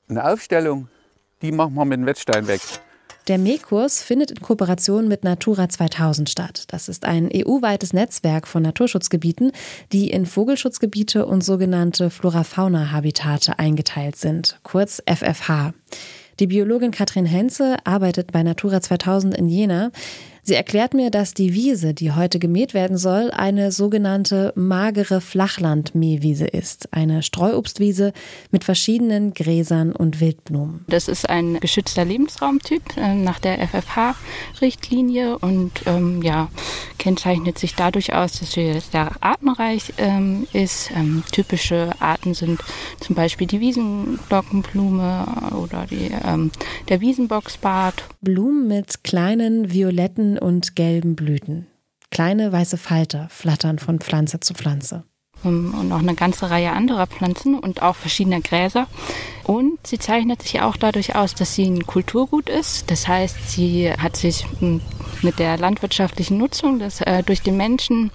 eine 0.09 0.25
Aufstellung, 0.31 0.89
die 1.43 1.53
machen 1.53 1.75
wir 1.75 1.85
mit 1.85 1.99
dem 1.99 2.07
Wetzstein 2.07 2.47
weg. 2.47 2.61
Der 3.27 3.39
Mähkurs 3.39 4.03
findet 4.03 4.31
in 4.31 4.41
Kooperation 4.43 5.09
mit 5.09 5.25
Natura 5.25 5.71
2000 5.71 6.29
statt. 6.29 6.65
Das 6.69 6.91
ist 6.91 7.07
ein 7.07 7.31
EU-weites 7.35 7.95
Netzwerk 7.95 8.47
von 8.47 8.63
Naturschutzgebieten, 8.63 9.53
die 9.93 10.11
in 10.11 10.27
Vogelschutzgebiete 10.27 11.25
und 11.25 11.43
sogenannte 11.43 12.11
Flora-Fauna-Habitate 12.11 13.59
eingeteilt 13.59 14.17
sind, 14.17 14.61
kurz 14.63 15.03
FFH. 15.07 15.73
Die 16.41 16.49
Biologin 16.49 16.91
Katrin 16.91 17.27
Henze 17.27 17.77
arbeitet 17.85 18.33
bei 18.33 18.43
Natura 18.43 18.81
2000 18.81 19.37
in 19.37 19.49
Jena. 19.49 19.93
Sie 20.47 20.53
erklärt 20.53 20.93
mir, 20.93 21.11
dass 21.11 21.33
die 21.33 21.55
Wiese, 21.55 21.95
die 21.95 22.13
heute 22.13 22.39
gemäht 22.39 22.75
werden 22.75 22.99
soll, 22.99 23.31
eine 23.31 23.73
sogenannte 23.73 24.53
magere 24.57 25.23
Flachlandmähwiese 25.23 26.45
ist. 26.45 26.93
Eine 26.93 27.23
Streuobstwiese 27.23 28.13
mit 28.51 28.63
verschiedenen 28.63 29.33
Gräsern 29.33 29.93
und 29.93 30.21
Wildblumen. 30.21 30.85
Das 30.87 31.09
ist 31.09 31.31
ein 31.31 31.61
geschützter 31.61 32.05
Lebensraumtyp 32.05 32.83
äh, 32.99 33.15
nach 33.15 33.39
der 33.39 33.67
FFH-Richtlinie 33.67 35.39
und 35.39 35.73
ähm, 35.87 36.21
ja, 36.21 36.51
kennzeichnet 36.99 37.59
sich 37.59 37.75
dadurch 37.75 38.13
aus, 38.13 38.41
dass 38.41 38.55
wir 38.55 38.79
sehr 38.83 39.13
artenreich 39.21 39.95
ähm, 39.97 40.47
ist. 40.53 40.91
Ähm, 40.95 41.23
typische 41.33 41.93
Arten 42.01 42.35
sind 42.35 42.61
zum 43.01 43.17
Beispiel 43.17 43.47
die 43.47 43.61
Wiesenglockenblume 43.61 45.27
oder 45.57 45.87
die, 45.91 46.11
ähm, 46.23 46.51
der 46.91 47.01
Wiesenboxbart. 47.01 48.05
Blumen 48.21 48.69
mit 48.69 49.05
kleinen 49.05 49.73
violetten 49.73 50.34
und 50.39 50.77
gelben 50.77 51.17
Blüten. 51.17 51.67
Kleine 52.11 52.53
weiße 52.53 52.79
Falter 52.79 53.29
flattern 53.31 53.79
von 53.79 53.99
Pflanze 53.99 54.41
zu 54.41 54.55
Pflanze. 54.55 55.05
Und 55.43 55.89
noch 55.89 55.99
eine 55.99 56.15
ganze 56.15 56.49
Reihe 56.51 56.73
anderer 56.73 57.07
Pflanzen 57.07 57.59
und 57.59 57.83
auch 57.83 57.97
verschiedener 57.97 58.41
Gräser. 58.41 58.87
Und 59.43 59.87
sie 59.87 59.99
zeichnet 59.99 60.41
sich 60.43 60.63
auch 60.63 60.77
dadurch 60.77 61.17
aus, 61.17 61.35
dass 61.35 61.55
sie 61.55 61.67
ein 61.67 61.87
Kulturgut 61.87 62.49
ist. 62.49 62.91
Das 62.91 63.09
heißt, 63.09 63.51
sie 63.51 63.93
hat 63.93 64.17
sich 64.17 64.47
hm, 64.61 64.81
mit 65.23 65.39
der 65.39 65.59
landwirtschaftlichen 65.59 66.39
Nutzung 66.39 66.79
das, 66.79 67.01
äh, 67.03 67.23
durch 67.23 67.43
den 67.43 67.57
Menschen 67.57 68.11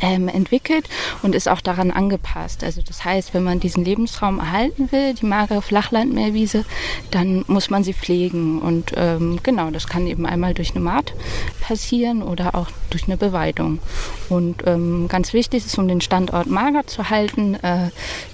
ähm, 0.00 0.28
entwickelt 0.28 0.88
und 1.22 1.34
ist 1.34 1.48
auch 1.48 1.60
daran 1.60 1.90
angepasst. 1.90 2.64
Also 2.64 2.82
das 2.82 3.04
heißt, 3.04 3.34
wenn 3.34 3.44
man 3.44 3.60
diesen 3.60 3.84
Lebensraum 3.84 4.38
erhalten 4.38 4.90
will, 4.92 5.14
die 5.14 5.26
magere 5.26 5.62
Flachlandmeerwiese, 5.62 6.64
dann 7.10 7.44
muss 7.46 7.70
man 7.70 7.84
sie 7.84 7.94
pflegen. 7.94 8.60
Und 8.60 8.92
ähm, 8.96 9.40
genau, 9.42 9.70
das 9.70 9.86
kann 9.86 10.06
eben 10.06 10.26
einmal 10.26 10.54
durch 10.54 10.70
eine 10.72 10.80
Maat 10.80 11.12
passieren 11.60 12.22
oder 12.22 12.54
auch 12.54 12.68
durch 12.90 13.04
eine 13.04 13.16
Beweidung. 13.16 13.78
Und 14.28 14.62
ähm, 14.66 15.08
ganz 15.08 15.32
wichtig 15.32 15.66
ist, 15.66 15.78
um 15.78 15.88
den 15.88 16.00
Standort 16.00 16.46
mager 16.48 16.86
zu 16.86 17.10
halten, 17.10 17.54
äh, 17.62 17.90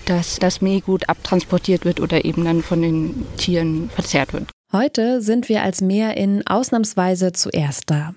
dass 0.06 0.38
das 0.38 0.60
Mähgut 0.60 1.08
abtransportiert 1.08 1.84
wird 1.84 2.00
oder 2.00 2.24
eben 2.24 2.44
dann 2.44 2.62
von 2.62 2.82
den 2.82 3.26
Tieren 3.36 3.90
verzehrt 3.90 4.32
wird. 4.32 4.48
Heute 4.70 5.22
sind 5.22 5.48
wir 5.48 5.62
als 5.62 5.80
Meerin 5.80 6.46
ausnahmsweise 6.46 7.32
zuerst 7.32 7.84
da. 7.86 8.14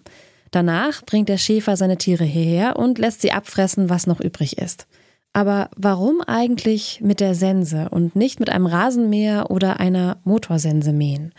Danach 0.52 1.04
bringt 1.06 1.30
der 1.30 1.38
Schäfer 1.38 1.78
seine 1.78 1.98
Tiere 1.98 2.26
hierher 2.26 2.78
und 2.78 3.00
lässt 3.00 3.22
sie 3.22 3.32
abfressen, 3.32 3.90
was 3.90 4.06
noch 4.06 4.20
übrig 4.20 4.58
ist. 4.58 4.86
Aber 5.34 5.70
warum 5.78 6.22
eigentlich 6.22 7.00
mit 7.02 7.22
der 7.22 7.36
Sense 7.36 7.88
und 7.90 8.18
nicht 8.18 8.42
mit 8.42 8.50
einem 8.50 8.66
Rasenmäher 8.66 9.50
oder 9.50 9.80
einer 9.80 10.18
Motorsense 10.26 10.92
mähen? 10.92 11.34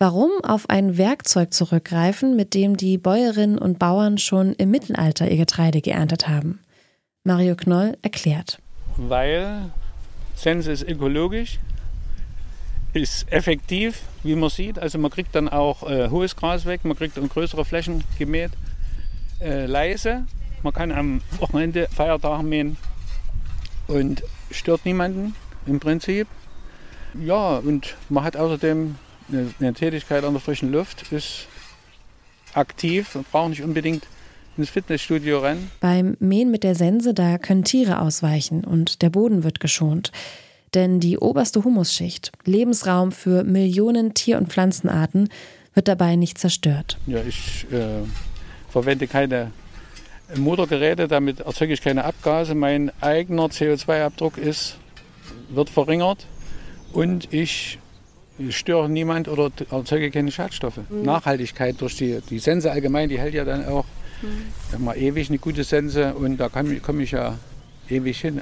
Warum 0.00 0.30
auf 0.42 0.68
ein 0.70 0.98
Werkzeug 0.98 1.54
zurückgreifen, 1.54 2.36
mit 2.36 2.54
dem 2.54 2.76
die 2.76 2.98
Bäuerinnen 2.98 3.58
und 3.58 3.78
Bauern 3.78 4.18
schon 4.18 4.52
im 4.54 4.70
Mittelalter 4.70 5.30
ihr 5.30 5.36
Getreide 5.36 5.80
geerntet 5.80 6.28
haben? 6.28 6.60
Mario 7.24 7.54
Knoll 7.56 7.96
erklärt. 8.02 8.58
Weil 8.96 9.70
Sense 10.34 10.70
ist 10.70 10.88
ökologisch, 10.88 11.58
ist 12.92 13.30
effektiv, 13.32 14.02
wie 14.22 14.34
man 14.34 14.50
sieht. 14.50 14.78
Also 14.78 14.98
man 14.98 15.10
kriegt 15.10 15.34
dann 15.34 15.48
auch 15.48 15.88
äh, 15.88 16.08
hohes 16.10 16.36
Gras 16.36 16.64
weg, 16.66 16.84
man 16.84 16.96
kriegt 16.96 17.18
um 17.18 17.28
größere 17.28 17.64
Flächen 17.64 18.04
gemäht, 18.18 18.52
äh, 19.40 19.66
leise. 19.66 20.24
Man 20.62 20.72
kann 20.72 20.90
am 20.90 21.20
Wochenende, 21.38 21.88
Feiertagen 21.88 22.48
mähen 22.48 22.76
und 23.86 24.22
stört 24.50 24.84
niemanden 24.84 25.34
im 25.66 25.80
Prinzip. 25.80 26.26
Ja, 27.14 27.58
und 27.58 27.96
man 28.08 28.24
hat 28.24 28.36
außerdem 28.36 28.96
eine, 29.28 29.54
eine 29.60 29.74
Tätigkeit 29.74 30.24
an 30.24 30.32
der 30.32 30.40
frischen 30.40 30.72
Luft, 30.72 31.12
ist 31.12 31.46
aktiv 32.54 33.14
und 33.14 33.30
braucht 33.30 33.50
nicht 33.50 33.62
unbedingt 33.62 34.06
ins 34.56 34.70
Fitnessstudio 34.70 35.38
rennen. 35.38 35.70
Beim 35.80 36.16
Mähen 36.18 36.50
mit 36.50 36.64
der 36.64 36.74
Sense, 36.74 37.14
da 37.14 37.38
können 37.38 37.64
Tiere 37.64 38.00
ausweichen 38.00 38.64
und 38.64 39.02
der 39.02 39.10
Boden 39.10 39.44
wird 39.44 39.60
geschont. 39.60 40.10
Denn 40.74 41.00
die 41.00 41.18
oberste 41.18 41.64
Humusschicht, 41.64 42.32
Lebensraum 42.44 43.12
für 43.12 43.44
Millionen 43.44 44.14
Tier- 44.14 44.38
und 44.38 44.52
Pflanzenarten, 44.52 45.28
wird 45.74 45.88
dabei 45.88 46.16
nicht 46.16 46.38
zerstört. 46.38 46.98
Ja, 47.06 47.20
ich 47.26 47.66
äh, 47.72 48.04
verwende 48.68 49.06
keine 49.06 49.52
Motorgeräte, 50.36 51.08
damit 51.08 51.40
erzeuge 51.40 51.72
ich 51.72 51.80
keine 51.80 52.04
Abgase. 52.04 52.54
Mein 52.54 52.92
eigener 53.00 53.46
CO2-Abdruck 53.46 54.34
wird 55.50 55.70
verringert 55.70 56.26
und 56.92 57.32
ich 57.32 57.78
störe 58.50 58.88
niemand 58.88 59.28
oder 59.28 59.50
erzeuge 59.70 60.10
keine 60.10 60.30
Schadstoffe. 60.30 60.80
Mhm. 60.88 61.02
Nachhaltigkeit 61.02 61.80
durch 61.80 61.96
die, 61.96 62.20
die 62.28 62.38
Sense 62.38 62.70
allgemein, 62.70 63.08
die 63.08 63.18
hält 63.18 63.34
ja 63.34 63.44
dann 63.44 63.66
auch 63.66 63.86
mhm. 64.22 64.84
mal 64.84 64.96
ewig 64.96 65.28
eine 65.28 65.38
gute 65.38 65.64
Sense 65.64 66.14
und 66.14 66.36
da 66.38 66.48
komme 66.48 67.02
ich 67.02 67.10
ja 67.12 67.38
ewig 67.90 68.20
hin. 68.20 68.40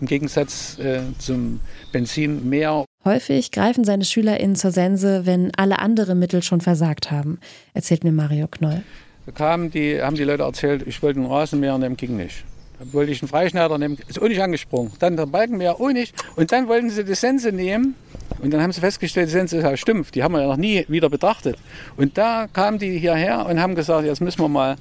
Im 0.00 0.06
Gegensatz 0.06 0.78
äh, 0.78 1.00
zum 1.18 1.60
Benzin 1.92 2.48
mehr. 2.48 2.84
Häufig 3.04 3.50
greifen 3.50 3.84
seine 3.84 4.04
SchülerInnen 4.04 4.56
zur 4.56 4.70
Sense, 4.70 5.26
wenn 5.26 5.52
alle 5.56 5.78
anderen 5.78 6.18
Mittel 6.18 6.42
schon 6.42 6.60
versagt 6.60 7.10
haben, 7.10 7.38
erzählt 7.74 8.02
mir 8.02 8.12
Mario 8.12 8.46
Knoll. 8.48 8.82
Da 9.26 9.32
kamen 9.32 9.70
die, 9.70 10.00
haben 10.02 10.16
die 10.16 10.24
Leute 10.24 10.42
erzählt, 10.42 10.86
ich 10.86 11.02
wollte 11.02 11.20
einen 11.20 11.28
Rasenmäher 11.28 11.78
dem 11.78 11.96
ging 11.96 12.16
nicht. 12.16 12.44
Da 12.78 12.92
wollte 12.92 13.12
ich 13.12 13.22
einen 13.22 13.28
Freischneider 13.28 13.78
nehmen, 13.78 13.98
ist 14.08 14.20
auch 14.20 14.28
nicht 14.28 14.42
angesprungen. 14.42 14.92
Dann 14.98 15.16
der 15.16 15.26
Balkenmeer 15.26 15.80
auch 15.80 15.92
nicht. 15.92 16.14
Und 16.36 16.50
dann 16.50 16.66
wollten 16.68 16.90
sie 16.90 17.04
die 17.04 17.14
Sense 17.14 17.52
nehmen. 17.52 17.94
Und 18.40 18.52
dann 18.52 18.60
haben 18.60 18.72
sie 18.72 18.80
festgestellt, 18.80 19.28
die 19.28 19.32
Sense 19.32 19.56
ist 19.56 19.62
ja 19.62 19.76
stumpf. 19.76 20.10
Die 20.10 20.22
haben 20.22 20.34
wir 20.34 20.42
ja 20.42 20.48
noch 20.48 20.56
nie 20.56 20.84
wieder 20.88 21.08
betrachtet. 21.08 21.56
Und 21.96 22.18
da 22.18 22.48
kamen 22.52 22.78
die 22.78 22.98
hierher 22.98 23.46
und 23.46 23.60
haben 23.60 23.74
gesagt, 23.74 24.06
jetzt 24.06 24.20
müssen 24.20 24.40
wir 24.40 24.48
mal 24.48 24.76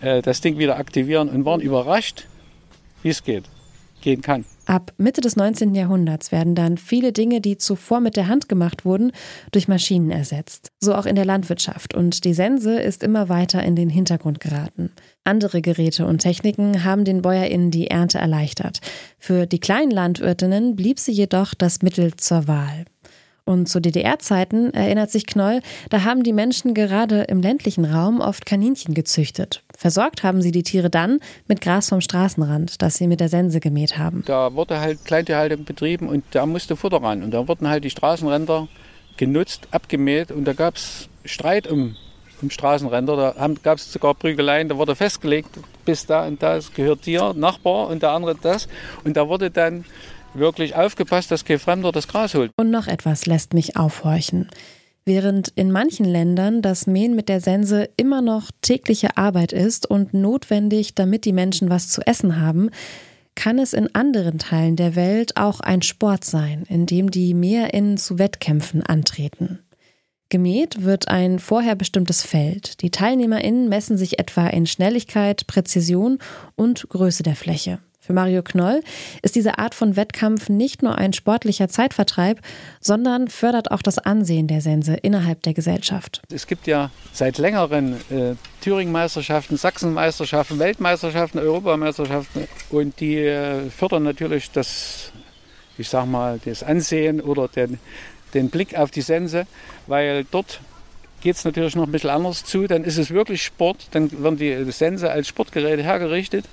äh, 0.00 0.22
das 0.22 0.40
Ding 0.40 0.58
wieder 0.58 0.78
aktivieren 0.78 1.28
und 1.28 1.44
waren 1.44 1.60
überrascht, 1.60 2.26
wie 3.04 3.10
es 3.10 3.22
geht, 3.22 3.44
gehen 4.00 4.22
kann. 4.22 4.44
Ab 4.66 4.92
Mitte 4.96 5.20
des 5.20 5.36
19. 5.36 5.74
Jahrhunderts 5.74 6.32
werden 6.32 6.54
dann 6.54 6.78
viele 6.78 7.12
Dinge, 7.12 7.42
die 7.42 7.58
zuvor 7.58 8.00
mit 8.00 8.16
der 8.16 8.28
Hand 8.28 8.48
gemacht 8.48 8.86
wurden, 8.86 9.12
durch 9.52 9.68
Maschinen 9.68 10.10
ersetzt. 10.10 10.68
So 10.80 10.94
auch 10.94 11.04
in 11.04 11.16
der 11.16 11.26
Landwirtschaft. 11.26 11.94
Und 11.94 12.24
die 12.24 12.32
Sense 12.32 12.80
ist 12.80 13.02
immer 13.02 13.28
weiter 13.28 13.62
in 13.62 13.76
den 13.76 13.90
Hintergrund 13.90 14.40
geraten. 14.40 14.90
Andere 15.22 15.60
Geräte 15.60 16.06
und 16.06 16.18
Techniken 16.18 16.82
haben 16.82 17.04
den 17.04 17.20
BäuerInnen 17.20 17.70
die 17.70 17.88
Ernte 17.88 18.18
erleichtert. 18.18 18.80
Für 19.18 19.46
die 19.46 19.60
kleinen 19.60 19.90
Landwirtinnen 19.90 20.76
blieb 20.76 20.98
sie 20.98 21.12
jedoch 21.12 21.52
das 21.52 21.82
Mittel 21.82 22.14
zur 22.16 22.48
Wahl. 22.48 22.86
Und 23.46 23.68
zu 23.68 23.78
DDR-Zeiten 23.78 24.72
erinnert 24.72 25.10
sich 25.10 25.26
Knoll, 25.26 25.60
da 25.90 26.04
haben 26.04 26.22
die 26.22 26.32
Menschen 26.32 26.72
gerade 26.72 27.24
im 27.24 27.42
ländlichen 27.42 27.84
Raum 27.84 28.20
oft 28.20 28.46
Kaninchen 28.46 28.94
gezüchtet. 28.94 29.62
Versorgt 29.76 30.22
haben 30.22 30.40
sie 30.40 30.50
die 30.50 30.62
Tiere 30.62 30.88
dann 30.88 31.20
mit 31.46 31.60
Gras 31.60 31.90
vom 31.90 32.00
Straßenrand, 32.00 32.80
das 32.80 32.96
sie 32.96 33.06
mit 33.06 33.20
der 33.20 33.28
Sense 33.28 33.60
gemäht 33.60 33.98
haben. 33.98 34.22
Da 34.24 34.54
wurde 34.54 34.80
halt 34.80 35.04
Kleintierhaltung 35.04 35.64
betrieben 35.64 36.08
und 36.08 36.24
da 36.30 36.46
musste 36.46 36.74
Futter 36.74 37.02
ran. 37.02 37.22
Und 37.22 37.32
da 37.32 37.46
wurden 37.46 37.68
halt 37.68 37.84
die 37.84 37.90
Straßenränder 37.90 38.66
genutzt, 39.18 39.68
abgemäht 39.72 40.30
und 40.30 40.46
da 40.46 40.54
gab 40.54 40.76
es 40.76 41.10
Streit 41.26 41.66
um, 41.66 41.96
um 42.40 42.48
Straßenränder. 42.48 43.34
Da 43.36 43.48
gab 43.62 43.76
es 43.76 43.92
sogar 43.92 44.14
Prügeleien, 44.14 44.70
da 44.70 44.78
wurde 44.78 44.96
festgelegt, 44.96 45.50
bis 45.84 46.06
da 46.06 46.26
und 46.26 46.42
da 46.42 46.60
gehört 46.74 47.04
dir, 47.04 47.34
Nachbar 47.34 47.88
und 47.88 48.02
der 48.02 48.12
andere 48.12 48.36
das. 48.40 48.68
Und 49.04 49.18
da 49.18 49.28
wurde 49.28 49.50
dann 49.50 49.84
wirklich 50.34 50.74
aufgepasst, 50.74 51.30
dass 51.30 51.44
kein 51.44 51.58
Fremder 51.58 51.92
das 51.92 52.08
Gras 52.08 52.34
holt. 52.34 52.50
Und 52.56 52.70
noch 52.70 52.86
etwas 52.86 53.26
lässt 53.26 53.54
mich 53.54 53.76
aufhorchen. 53.76 54.48
Während 55.06 55.48
in 55.48 55.70
manchen 55.70 56.06
Ländern 56.06 56.62
das 56.62 56.86
Mähen 56.86 57.14
mit 57.14 57.28
der 57.28 57.40
Sense 57.40 57.90
immer 57.96 58.22
noch 58.22 58.50
tägliche 58.62 59.18
Arbeit 59.18 59.52
ist 59.52 59.88
und 59.88 60.14
notwendig, 60.14 60.94
damit 60.94 61.26
die 61.26 61.34
Menschen 61.34 61.68
was 61.68 61.88
zu 61.88 62.00
essen 62.06 62.40
haben, 62.40 62.70
kann 63.34 63.58
es 63.58 63.72
in 63.72 63.94
anderen 63.94 64.38
Teilen 64.38 64.76
der 64.76 64.94
Welt 64.94 65.36
auch 65.36 65.60
ein 65.60 65.82
Sport 65.82 66.24
sein, 66.24 66.64
in 66.68 66.86
dem 66.86 67.10
die 67.10 67.34
MäherInnen 67.34 67.98
zu 67.98 68.18
Wettkämpfen 68.18 68.82
antreten. 68.82 69.58
Gemäht 70.30 70.82
wird 70.82 71.08
ein 71.08 71.38
vorher 71.38 71.74
bestimmtes 71.74 72.22
Feld. 72.22 72.80
Die 72.80 72.90
TeilnehmerInnen 72.90 73.68
messen 73.68 73.98
sich 73.98 74.18
etwa 74.18 74.46
in 74.46 74.66
Schnelligkeit, 74.66 75.46
Präzision 75.46 76.18
und 76.56 76.88
Größe 76.88 77.22
der 77.22 77.36
Fläche. 77.36 77.78
Für 78.04 78.12
Mario 78.12 78.42
Knoll 78.42 78.82
ist 79.22 79.34
diese 79.34 79.58
Art 79.58 79.74
von 79.74 79.96
Wettkampf 79.96 80.50
nicht 80.50 80.82
nur 80.82 80.98
ein 80.98 81.14
sportlicher 81.14 81.68
Zeitvertreib, 81.68 82.38
sondern 82.78 83.28
fördert 83.28 83.70
auch 83.70 83.80
das 83.80 83.96
Ansehen 83.96 84.46
der 84.46 84.60
Sense 84.60 84.92
innerhalb 84.92 85.42
der 85.42 85.54
Gesellschaft. 85.54 86.20
Es 86.30 86.46
gibt 86.46 86.66
ja 86.66 86.90
seit 87.14 87.38
längerem 87.38 87.94
äh, 88.10 88.34
Thüringen-Meisterschaften, 88.60 89.56
Sachsen-Meisterschaften, 89.56 90.58
Weltmeisterschaften, 90.58 91.38
Europameisterschaften 91.38 92.46
und 92.68 93.00
die 93.00 93.16
äh, 93.20 93.70
fördern 93.70 94.02
natürlich 94.02 94.50
das, 94.50 95.10
ich 95.78 95.88
sag 95.88 96.04
mal, 96.04 96.38
das 96.44 96.62
Ansehen 96.62 97.22
oder 97.22 97.48
den, 97.48 97.78
den 98.34 98.50
Blick 98.50 98.76
auf 98.76 98.90
die 98.90 99.00
Sense, 99.00 99.46
weil 99.86 100.26
dort 100.30 100.60
geht 101.22 101.36
es 101.36 101.44
natürlich 101.46 101.74
noch 101.74 101.84
ein 101.86 101.92
bisschen 101.92 102.10
anders 102.10 102.44
zu. 102.44 102.66
Dann 102.66 102.84
ist 102.84 102.98
es 102.98 103.10
wirklich 103.10 103.42
Sport, 103.42 103.88
dann 103.92 104.12
werden 104.22 104.36
die 104.36 104.70
Sense 104.72 105.10
als 105.10 105.26
Sportgeräte 105.26 105.82
hergerichtet. 105.82 106.44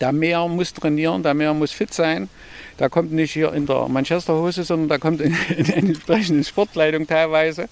Der 0.00 0.12
Meer 0.12 0.48
muss 0.48 0.72
trainieren, 0.72 1.22
der 1.22 1.34
Meer 1.34 1.54
muss 1.54 1.72
fit 1.72 1.92
sein. 1.92 2.28
Da 2.76 2.88
kommt 2.88 3.12
nicht 3.12 3.32
hier 3.32 3.52
in 3.52 3.66
der 3.66 3.88
Manchesterhose, 3.88 4.64
sondern 4.64 4.88
da 4.88 4.98
kommt 4.98 5.20
in, 5.20 5.36
in 5.56 5.66
entsprechenden 5.66 6.44
Sportkleidung 6.44 7.06
teilweise. 7.06 7.68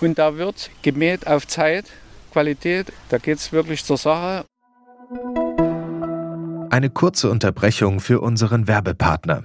Und 0.00 0.18
da 0.18 0.36
wird 0.36 0.70
gemäht 0.82 1.26
auf 1.26 1.46
Zeit, 1.46 1.86
Qualität, 2.32 2.92
da 3.08 3.18
geht 3.18 3.38
es 3.38 3.52
wirklich 3.52 3.84
zur 3.84 3.98
Sache. 3.98 4.44
Eine 6.70 6.88
kurze 6.88 7.30
Unterbrechung 7.30 8.00
für 8.00 8.20
unseren 8.20 8.68
Werbepartner. 8.68 9.44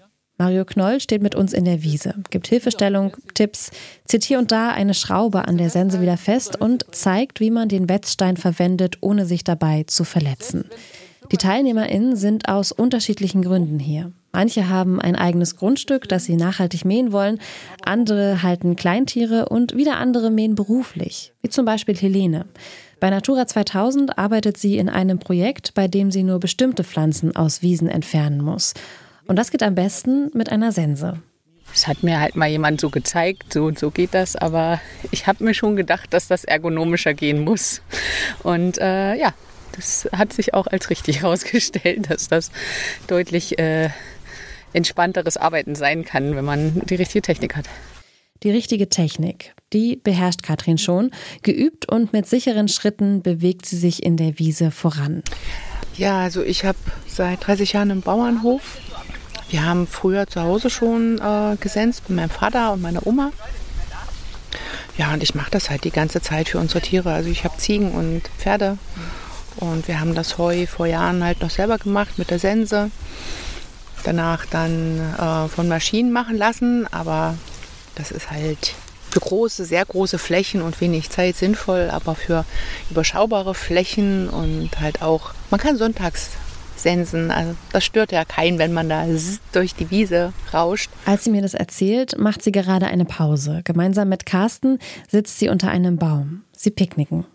Mario 0.41 0.65
Knoll 0.65 0.99
steht 0.99 1.21
mit 1.21 1.35
uns 1.35 1.53
in 1.53 1.65
der 1.65 1.83
Wiese, 1.83 2.15
gibt 2.31 2.47
Hilfestellung, 2.47 3.15
Tipps, 3.35 3.69
zieht 4.05 4.23
hier 4.23 4.39
und 4.39 4.51
da 4.51 4.69
eine 4.69 4.95
Schraube 4.95 5.47
an 5.47 5.59
der 5.59 5.69
Sense 5.69 6.01
wieder 6.01 6.17
fest 6.17 6.59
und 6.59 6.83
zeigt, 6.95 7.39
wie 7.39 7.51
man 7.51 7.69
den 7.69 7.87
Wetzstein 7.87 8.37
verwendet, 8.37 8.97
ohne 9.01 9.27
sich 9.27 9.43
dabei 9.43 9.83
zu 9.85 10.03
verletzen. 10.03 10.65
Die 11.31 11.37
TeilnehmerInnen 11.37 12.15
sind 12.15 12.49
aus 12.49 12.71
unterschiedlichen 12.71 13.43
Gründen 13.43 13.77
hier. 13.77 14.13
Manche 14.31 14.67
haben 14.67 14.99
ein 14.99 15.15
eigenes 15.15 15.57
Grundstück, 15.57 16.09
das 16.09 16.25
sie 16.25 16.37
nachhaltig 16.37 16.85
mähen 16.85 17.11
wollen, 17.11 17.37
andere 17.85 18.41
halten 18.41 18.75
Kleintiere 18.75 19.47
und 19.47 19.75
wieder 19.75 19.97
andere 19.97 20.31
mähen 20.31 20.55
beruflich, 20.55 21.33
wie 21.43 21.49
zum 21.49 21.65
Beispiel 21.65 21.95
Helene. 21.95 22.47
Bei 22.99 23.11
Natura 23.11 23.45
2000 23.45 24.17
arbeitet 24.17 24.57
sie 24.57 24.77
in 24.77 24.89
einem 24.89 25.19
Projekt, 25.19 25.75
bei 25.75 25.87
dem 25.87 26.09
sie 26.09 26.23
nur 26.23 26.39
bestimmte 26.39 26.83
Pflanzen 26.83 27.35
aus 27.35 27.61
Wiesen 27.61 27.89
entfernen 27.89 28.41
muss. 28.41 28.73
Und 29.27 29.37
das 29.37 29.51
geht 29.51 29.63
am 29.63 29.75
besten 29.75 30.29
mit 30.33 30.51
einer 30.51 30.71
Sense. 30.71 31.21
Das 31.71 31.87
hat 31.87 32.03
mir 32.03 32.19
halt 32.19 32.35
mal 32.35 32.49
jemand 32.49 32.81
so 32.81 32.89
gezeigt, 32.89 33.53
so 33.53 33.65
und 33.65 33.79
so 33.79 33.91
geht 33.91 34.13
das, 34.13 34.35
aber 34.35 34.81
ich 35.11 35.27
habe 35.27 35.43
mir 35.43 35.53
schon 35.53 35.75
gedacht, 35.75 36.13
dass 36.13 36.27
das 36.27 36.43
ergonomischer 36.43 37.13
gehen 37.13 37.43
muss. 37.43 37.81
Und 38.43 38.77
äh, 38.77 39.15
ja, 39.15 39.33
das 39.73 40.09
hat 40.11 40.33
sich 40.33 40.53
auch 40.53 40.67
als 40.67 40.89
richtig 40.89 41.21
herausgestellt, 41.21 42.09
dass 42.09 42.27
das 42.27 42.51
deutlich 43.07 43.57
äh, 43.57 43.89
entspannteres 44.73 45.37
Arbeiten 45.37 45.75
sein 45.75 46.03
kann, 46.03 46.35
wenn 46.35 46.45
man 46.45 46.81
die 46.85 46.95
richtige 46.95 47.21
Technik 47.21 47.55
hat. 47.55 47.65
Die 48.43 48.51
richtige 48.51 48.89
Technik, 48.89 49.53
die 49.71 49.97
beherrscht 49.97 50.41
Katrin 50.41 50.79
schon. 50.79 51.11
Geübt 51.43 51.87
und 51.87 52.11
mit 52.11 52.27
sicheren 52.27 52.67
Schritten 52.67 53.21
bewegt 53.21 53.67
sie 53.67 53.77
sich 53.77 54.01
in 54.01 54.17
der 54.17 54.39
Wiese 54.39 54.71
voran. 54.71 55.21
Ja, 55.95 56.21
also 56.21 56.41
ich 56.41 56.65
habe 56.65 56.77
seit 57.05 57.45
30 57.45 57.73
Jahren 57.73 57.91
einen 57.91 58.01
Bauernhof 58.01 58.79
wir 59.51 59.65
haben 59.65 59.85
früher 59.85 60.27
zu 60.27 60.41
Hause 60.41 60.69
schon 60.69 61.19
äh, 61.19 61.57
gesenzt 61.57 62.09
mit 62.09 62.17
meinem 62.17 62.29
Vater 62.29 62.71
und 62.71 62.81
meiner 62.81 63.05
Oma. 63.05 63.31
Ja, 64.97 65.13
und 65.13 65.23
ich 65.23 65.35
mache 65.35 65.51
das 65.51 65.69
halt 65.69 65.83
die 65.83 65.91
ganze 65.91 66.21
Zeit 66.21 66.49
für 66.49 66.57
unsere 66.57 66.81
Tiere. 66.81 67.11
Also 67.13 67.29
ich 67.29 67.43
habe 67.43 67.57
Ziegen 67.57 67.91
und 67.91 68.23
Pferde. 68.37 68.77
Und 69.57 69.87
wir 69.87 69.99
haben 69.99 70.15
das 70.15 70.37
Heu 70.37 70.65
vor 70.67 70.85
Jahren 70.85 71.23
halt 71.23 71.41
noch 71.41 71.49
selber 71.49 71.77
gemacht 71.77 72.17
mit 72.17 72.29
der 72.29 72.39
Sense. 72.39 72.91
Danach 74.03 74.45
dann 74.45 74.99
äh, 75.17 75.47
von 75.49 75.67
Maschinen 75.67 76.11
machen 76.11 76.37
lassen. 76.37 76.87
Aber 76.91 77.35
das 77.95 78.11
ist 78.11 78.31
halt 78.31 78.75
für 79.09 79.19
große, 79.19 79.65
sehr 79.65 79.83
große 79.85 80.17
Flächen 80.17 80.61
und 80.61 80.79
wenig 80.79 81.09
Zeit 81.09 81.35
sinnvoll, 81.35 81.89
aber 81.91 82.15
für 82.15 82.45
überschaubare 82.89 83.53
Flächen 83.53 84.29
und 84.29 84.79
halt 84.79 85.01
auch, 85.01 85.33
man 85.49 85.59
kann 85.59 85.77
sonntags 85.77 86.29
Sensen. 86.75 87.31
Also 87.31 87.55
das 87.71 87.83
stört 87.85 88.11
ja 88.11 88.25
keinen, 88.25 88.57
wenn 88.57 88.73
man 88.73 88.89
da 88.89 89.05
durch 89.51 89.75
die 89.75 89.89
Wiese 89.91 90.33
rauscht. 90.53 90.89
Als 91.05 91.23
sie 91.23 91.29
mir 91.29 91.41
das 91.41 91.53
erzählt, 91.53 92.17
macht 92.17 92.43
sie 92.43 92.51
gerade 92.51 92.87
eine 92.87 93.05
Pause. 93.05 93.61
Gemeinsam 93.63 94.09
mit 94.09 94.25
Carsten 94.25 94.79
sitzt 95.09 95.39
sie 95.39 95.49
unter 95.49 95.69
einem 95.69 95.97
Baum. 95.97 96.43
Sie 96.55 96.71
picknicken. 96.71 97.25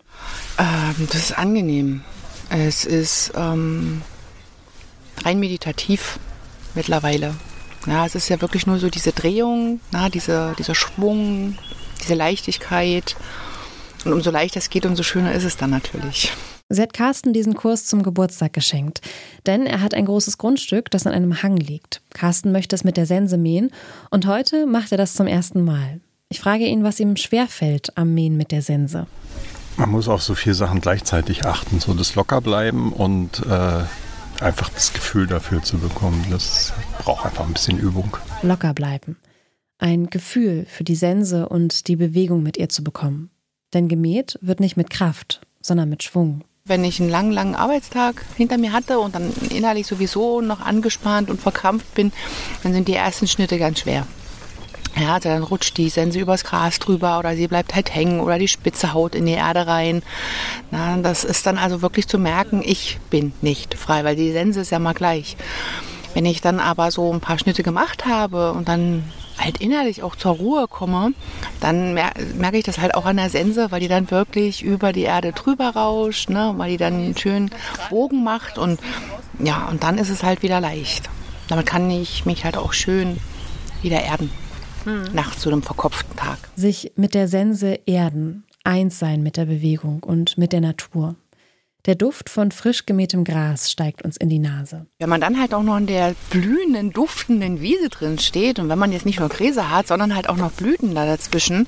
Ähm, 0.57 1.07
das 1.11 1.29
ist 1.29 1.37
angenehm. 1.37 2.01
Es 2.49 2.85
ist 2.85 3.33
ähm, 3.35 4.01
rein 5.23 5.39
meditativ 5.39 6.19
mittlerweile. 6.75 7.35
Ja, 7.85 8.05
es 8.05 8.15
ist 8.15 8.29
ja 8.29 8.41
wirklich 8.41 8.67
nur 8.67 8.79
so 8.79 8.89
diese 8.89 9.11
Drehung, 9.11 9.79
na, 9.91 10.09
diese, 10.09 10.53
dieser 10.57 10.75
Schwung, 10.75 11.57
diese 12.01 12.15
Leichtigkeit. 12.15 13.15
Und 14.05 14.13
umso 14.13 14.29
leichter 14.29 14.59
es 14.59 14.69
geht, 14.69 14.85
umso 14.85 15.03
schöner 15.03 15.33
ist 15.33 15.43
es 15.43 15.57
dann 15.57 15.69
natürlich. 15.69 16.31
Sie 16.69 16.81
hat 16.81 16.91
Carsten 16.91 17.31
diesen 17.31 17.55
Kurs 17.55 17.85
zum 17.85 18.03
Geburtstag 18.03 18.51
geschenkt, 18.51 18.99
denn 19.45 19.65
er 19.65 19.81
hat 19.81 19.93
ein 19.93 20.05
großes 20.05 20.37
Grundstück, 20.37 20.91
das 20.91 21.07
an 21.07 21.13
einem 21.13 21.41
Hang 21.41 21.55
liegt. 21.55 22.01
Carsten 22.13 22.51
möchte 22.51 22.75
es 22.75 22.83
mit 22.83 22.97
der 22.97 23.05
Sense 23.05 23.37
mähen 23.37 23.71
und 24.11 24.27
heute 24.27 24.65
macht 24.65 24.91
er 24.91 24.97
das 24.97 25.13
zum 25.13 25.27
ersten 25.27 25.63
Mal. 25.63 26.01
Ich 26.27 26.41
frage 26.41 26.65
ihn, 26.65 26.83
was 26.83 26.99
ihm 26.99 27.15
schwerfällt 27.15 27.97
am 27.97 28.13
Mähen 28.13 28.35
mit 28.35 28.51
der 28.51 28.61
Sense. 28.61 29.07
Man 29.77 29.91
muss 29.91 30.09
auf 30.09 30.21
so 30.21 30.35
viele 30.35 30.55
Sachen 30.55 30.81
gleichzeitig 30.81 31.45
achten, 31.45 31.79
so 31.79 31.93
das 31.93 32.15
Lockerbleiben 32.15 32.91
und 32.91 33.45
äh, 33.45 34.43
einfach 34.43 34.67
das 34.69 34.91
Gefühl 34.91 35.25
dafür 35.25 35.63
zu 35.63 35.77
bekommen. 35.77 36.25
Das 36.29 36.73
braucht 36.99 37.25
einfach 37.25 37.47
ein 37.47 37.53
bisschen 37.53 37.79
Übung. 37.79 38.17
Locker 38.41 38.73
bleiben. 38.73 39.15
Ein 39.77 40.09
Gefühl 40.09 40.65
für 40.67 40.83
die 40.83 40.95
Sense 40.95 41.47
und 41.47 41.87
die 41.87 41.95
Bewegung 41.95 42.43
mit 42.43 42.57
ihr 42.57 42.67
zu 42.67 42.83
bekommen. 42.83 43.29
Denn 43.73 43.87
gemäht 43.87 44.37
wird 44.41 44.59
nicht 44.59 44.75
mit 44.75 44.89
Kraft, 44.89 45.41
sondern 45.61 45.87
mit 45.87 46.03
Schwung. 46.03 46.43
Wenn 46.67 46.83
ich 46.83 46.99
einen 46.99 47.09
langen, 47.09 47.31
langen 47.31 47.55
Arbeitstag 47.55 48.25
hinter 48.35 48.57
mir 48.57 48.73
hatte 48.73 48.99
und 48.99 49.15
dann 49.15 49.31
innerlich 49.49 49.87
sowieso 49.87 50.41
noch 50.41 50.59
angespannt 50.59 51.29
und 51.29 51.41
verkrampft 51.41 51.93
bin, 51.95 52.11
dann 52.63 52.73
sind 52.73 52.89
die 52.89 52.93
ersten 52.93 53.27
Schnitte 53.27 53.57
ganz 53.57 53.79
schwer. 53.79 54.05
Ja, 54.99 55.13
also 55.13 55.29
dann 55.29 55.43
rutscht 55.43 55.77
die 55.77 55.89
Sense 55.89 56.19
übers 56.19 56.43
Gras 56.43 56.79
drüber 56.79 57.19
oder 57.19 57.35
sie 57.35 57.47
bleibt 57.47 57.75
halt 57.75 57.93
hängen 57.93 58.19
oder 58.19 58.39
die 58.39 58.47
Spitze 58.47 58.93
haut 58.93 59.13
in 59.13 59.27
die 59.27 59.33
Erde 59.33 59.67
rein. 59.67 60.01
Na, 60.71 60.97
das 60.97 61.23
ist 61.23 61.45
dann 61.45 61.57
also 61.57 61.81
wirklich 61.81 62.07
zu 62.07 62.17
merken, 62.17 62.61
ich 62.65 62.97
bin 63.09 63.31
nicht 63.41 63.75
frei, 63.75 64.03
weil 64.03 64.15
die 64.15 64.31
Sense 64.31 64.59
ist 64.59 64.71
ja 64.71 64.79
mal 64.79 64.93
gleich. 64.93 65.37
Wenn 66.15 66.25
ich 66.25 66.41
dann 66.41 66.59
aber 66.59 66.89
so 66.89 67.13
ein 67.13 67.21
paar 67.21 67.37
Schnitte 67.37 67.61
gemacht 67.61 68.05
habe 68.05 68.53
und 68.53 68.67
dann 68.67 69.03
halt 69.37 69.59
innerlich 69.59 70.03
auch 70.03 70.15
zur 70.15 70.33
Ruhe 70.33 70.67
komme, 70.67 71.13
dann 71.59 71.93
merke 71.93 72.57
ich 72.57 72.63
das 72.63 72.79
halt 72.79 72.95
auch 72.95 73.05
an 73.05 73.17
der 73.17 73.29
Sense, 73.29 73.71
weil 73.71 73.79
die 73.79 73.87
dann 73.87 74.09
wirklich 74.11 74.63
über 74.63 74.93
die 74.93 75.03
Erde 75.03 75.31
drüber 75.31 75.69
rauscht, 75.69 76.29
ne, 76.29 76.53
weil 76.57 76.71
die 76.71 76.77
dann 76.77 76.93
einen 76.93 77.17
schönen 77.17 77.51
Bogen 77.89 78.23
macht 78.23 78.57
und 78.57 78.79
ja, 79.39 79.67
und 79.67 79.83
dann 79.83 79.97
ist 79.97 80.09
es 80.09 80.23
halt 80.23 80.41
wieder 80.41 80.59
leicht. 80.59 81.09
Damit 81.47 81.65
kann 81.65 81.89
ich 81.89 82.25
mich 82.25 82.43
halt 82.43 82.57
auch 82.57 82.73
schön 82.73 83.17
wieder 83.81 84.01
erden 84.01 84.29
hm. 84.83 85.03
nach 85.13 85.33
so 85.33 85.49
einem 85.49 85.61
verkopften 85.61 86.15
Tag. 86.15 86.37
Sich 86.55 86.91
mit 86.95 87.13
der 87.13 87.27
Sense 87.27 87.79
erden, 87.85 88.43
eins 88.63 88.99
sein 88.99 89.23
mit 89.23 89.37
der 89.37 89.45
Bewegung 89.45 90.03
und 90.03 90.37
mit 90.37 90.51
der 90.51 90.61
Natur. 90.61 91.15
Der 91.87 91.95
Duft 91.95 92.29
von 92.29 92.51
frisch 92.51 92.85
gemähtem 92.85 93.23
Gras 93.23 93.71
steigt 93.71 94.01
uns 94.01 94.17
in 94.17 94.27
die 94.27 94.39
Nase. 94.39 94.87
Wenn 94.99 95.07
man 95.07 95.21
dann 95.21 95.39
halt 95.39 95.53
auch 95.53 95.63
noch 95.63 95.77
in 95.77 95.87
der 95.87 96.15
blühenden, 96.29 96.91
duftenden 96.91 97.61
Wiese 97.61 97.87
drin 97.87 98.19
steht 98.19 98.59
und 98.59 98.67
wenn 98.67 98.77
man 98.77 98.91
jetzt 98.91 99.05
nicht 99.05 99.21
nur 99.21 99.29
Gräser 99.29 99.71
hat, 99.71 99.87
sondern 99.87 100.13
halt 100.13 100.27
auch 100.27 100.35
noch 100.35 100.51
Blüten 100.51 100.93
da 100.93 101.05
dazwischen, 101.05 101.65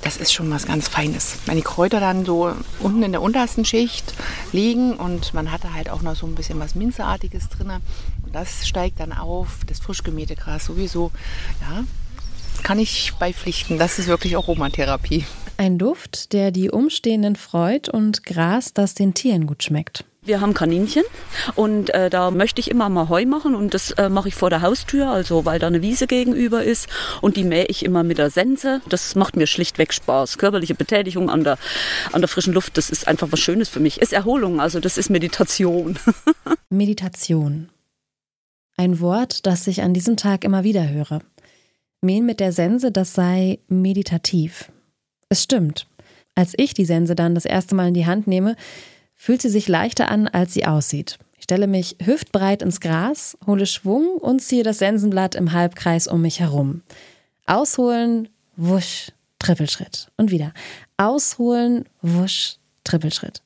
das 0.00 0.16
ist 0.16 0.32
schon 0.32 0.50
was 0.50 0.66
ganz 0.66 0.88
Feines. 0.88 1.38
Wenn 1.46 1.54
die 1.54 1.62
Kräuter 1.62 2.00
dann 2.00 2.24
so 2.24 2.52
unten 2.80 3.04
in 3.04 3.12
der 3.12 3.22
untersten 3.22 3.64
Schicht 3.64 4.14
liegen 4.50 4.94
und 4.94 5.32
man 5.32 5.52
hatte 5.52 5.72
halt 5.72 5.90
auch 5.90 6.02
noch 6.02 6.16
so 6.16 6.26
ein 6.26 6.34
bisschen 6.34 6.58
was 6.58 6.74
Minzeartiges 6.74 7.48
drin 7.48 7.70
und 8.24 8.34
das 8.34 8.66
steigt 8.66 8.98
dann 8.98 9.12
auf, 9.12 9.60
das 9.68 9.78
frisch 9.78 10.02
gemähte 10.02 10.34
Gras 10.34 10.64
sowieso. 10.64 11.12
Ja, 11.60 11.84
kann 12.64 12.80
ich 12.80 13.12
beipflichten. 13.20 13.78
Das 13.78 14.00
ist 14.00 14.08
wirklich 14.08 14.34
Aromatherapie. 14.36 15.24
Ein 15.62 15.78
Duft, 15.78 16.32
der 16.32 16.50
die 16.50 16.72
Umstehenden 16.72 17.36
freut 17.36 17.88
und 17.88 18.26
Gras, 18.26 18.74
das 18.74 18.94
den 18.94 19.14
Tieren 19.14 19.46
gut 19.46 19.62
schmeckt. 19.62 20.04
Wir 20.22 20.40
haben 20.40 20.54
Kaninchen 20.54 21.04
und 21.54 21.94
äh, 21.94 22.10
da 22.10 22.32
möchte 22.32 22.60
ich 22.60 22.68
immer 22.68 22.88
mal 22.88 23.08
Heu 23.08 23.24
machen 23.26 23.54
und 23.54 23.72
das 23.72 23.92
äh, 23.92 24.08
mache 24.08 24.26
ich 24.26 24.34
vor 24.34 24.50
der 24.50 24.62
Haustür, 24.62 25.08
also 25.08 25.44
weil 25.44 25.60
da 25.60 25.68
eine 25.68 25.80
Wiese 25.80 26.08
gegenüber 26.08 26.64
ist 26.64 26.88
und 27.20 27.36
die 27.36 27.44
mähe 27.44 27.66
ich 27.66 27.84
immer 27.84 28.02
mit 28.02 28.18
der 28.18 28.30
Sense. 28.30 28.80
Das 28.88 29.14
macht 29.14 29.36
mir 29.36 29.46
schlichtweg 29.46 29.92
Spaß. 29.92 30.36
Körperliche 30.36 30.74
Betätigung 30.74 31.30
an 31.30 31.44
der, 31.44 31.58
an 32.10 32.22
der 32.22 32.26
frischen 32.26 32.54
Luft, 32.54 32.76
das 32.76 32.90
ist 32.90 33.06
einfach 33.06 33.28
was 33.30 33.38
Schönes 33.38 33.68
für 33.68 33.78
mich. 33.78 34.00
Ist 34.00 34.12
Erholung, 34.12 34.60
also 34.60 34.80
das 34.80 34.98
ist 34.98 35.10
Meditation. 35.10 35.96
Meditation. 36.70 37.68
Ein 38.76 38.98
Wort, 38.98 39.46
das 39.46 39.68
ich 39.68 39.82
an 39.82 39.94
diesem 39.94 40.16
Tag 40.16 40.42
immer 40.42 40.64
wieder 40.64 40.88
höre. 40.88 41.20
Mähen 42.00 42.26
mit 42.26 42.40
der 42.40 42.50
Sense, 42.50 42.90
das 42.90 43.14
sei 43.14 43.60
meditativ. 43.68 44.71
Es 45.32 45.44
stimmt. 45.44 45.86
Als 46.34 46.52
ich 46.58 46.74
die 46.74 46.84
Sense 46.84 47.14
dann 47.14 47.34
das 47.34 47.46
erste 47.46 47.74
Mal 47.74 47.88
in 47.88 47.94
die 47.94 48.04
Hand 48.04 48.26
nehme, 48.26 48.54
fühlt 49.14 49.40
sie 49.40 49.48
sich 49.48 49.66
leichter 49.66 50.10
an, 50.10 50.28
als 50.28 50.52
sie 50.52 50.66
aussieht. 50.66 51.18
Ich 51.38 51.44
stelle 51.44 51.66
mich 51.66 51.96
hüftbreit 52.04 52.60
ins 52.60 52.82
Gras, 52.82 53.38
hole 53.46 53.64
Schwung 53.64 54.18
und 54.18 54.42
ziehe 54.42 54.62
das 54.62 54.76
Sensenblatt 54.76 55.34
im 55.34 55.52
Halbkreis 55.52 56.06
um 56.06 56.20
mich 56.20 56.40
herum. 56.40 56.82
Ausholen, 57.46 58.28
wusch, 58.56 59.10
Trippelschritt. 59.38 60.10
Und 60.18 60.30
wieder. 60.30 60.52
Ausholen, 60.98 61.86
wusch, 62.02 62.56
Trippelschritt. 62.84 63.40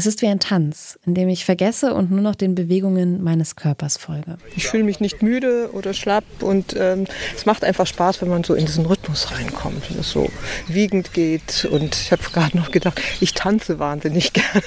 Es 0.00 0.06
ist 0.06 0.22
wie 0.22 0.28
ein 0.28 0.40
Tanz, 0.40 0.98
in 1.04 1.12
dem 1.12 1.28
ich 1.28 1.44
vergesse 1.44 1.92
und 1.92 2.10
nur 2.10 2.22
noch 2.22 2.34
den 2.34 2.54
Bewegungen 2.54 3.22
meines 3.22 3.54
Körpers 3.54 3.98
folge. 3.98 4.38
Ich 4.56 4.66
fühle 4.66 4.82
mich 4.82 4.98
nicht 4.98 5.22
müde 5.22 5.68
oder 5.74 5.92
schlapp 5.92 6.24
und 6.40 6.74
ähm, 6.74 7.04
es 7.36 7.44
macht 7.44 7.64
einfach 7.64 7.86
Spaß, 7.86 8.22
wenn 8.22 8.30
man 8.30 8.42
so 8.42 8.54
in 8.54 8.64
diesen 8.64 8.86
Rhythmus 8.86 9.30
reinkommt, 9.30 9.90
wenn 9.90 9.98
es 9.98 10.10
so 10.10 10.30
wiegend 10.68 11.12
geht. 11.12 11.68
Und 11.70 11.94
ich 11.96 12.12
habe 12.12 12.22
gerade 12.32 12.56
noch 12.56 12.70
gedacht, 12.70 12.98
ich 13.20 13.34
tanze 13.34 13.78
wahnsinnig 13.78 14.32
gerne. 14.32 14.62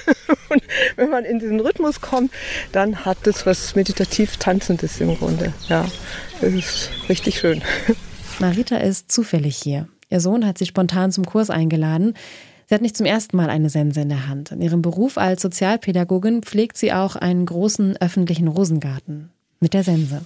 Und 0.49 0.61
wenn 0.97 1.09
man 1.09 1.25
in 1.25 1.39
diesen 1.39 1.59
Rhythmus 1.61 1.99
kommt, 1.99 2.31
dann 2.71 3.03
hat 3.03 3.25
es 3.25 3.47
was 3.47 3.73
meditativ 3.73 4.37
Tanzendes 4.37 5.01
im 5.01 5.17
Grunde. 5.17 5.51
Ja, 5.67 5.89
das 6.41 6.53
ist 6.53 6.89
richtig 7.09 7.39
schön. 7.39 7.63
Marita 8.39 8.77
ist 8.77 9.11
zufällig 9.11 9.57
hier. 9.57 9.87
Ihr 10.11 10.19
Sohn 10.19 10.45
hat 10.45 10.59
sie 10.59 10.67
spontan 10.67 11.11
zum 11.11 11.25
Kurs 11.25 11.49
eingeladen. 11.49 12.13
Sie 12.67 12.75
hat 12.75 12.81
nicht 12.81 12.97
zum 12.97 13.05
ersten 13.05 13.35
Mal 13.37 13.49
eine 13.49 13.69
Sense 13.69 13.99
in 13.99 14.09
der 14.09 14.27
Hand. 14.27 14.51
In 14.51 14.61
ihrem 14.61 14.81
Beruf 14.81 15.17
als 15.17 15.41
Sozialpädagogin 15.41 16.43
pflegt 16.43 16.77
sie 16.77 16.93
auch 16.93 17.15
einen 17.15 17.45
großen 17.45 17.97
öffentlichen 17.97 18.47
Rosengarten 18.47 19.29
mit 19.59 19.73
der 19.73 19.83
Sense. 19.83 20.21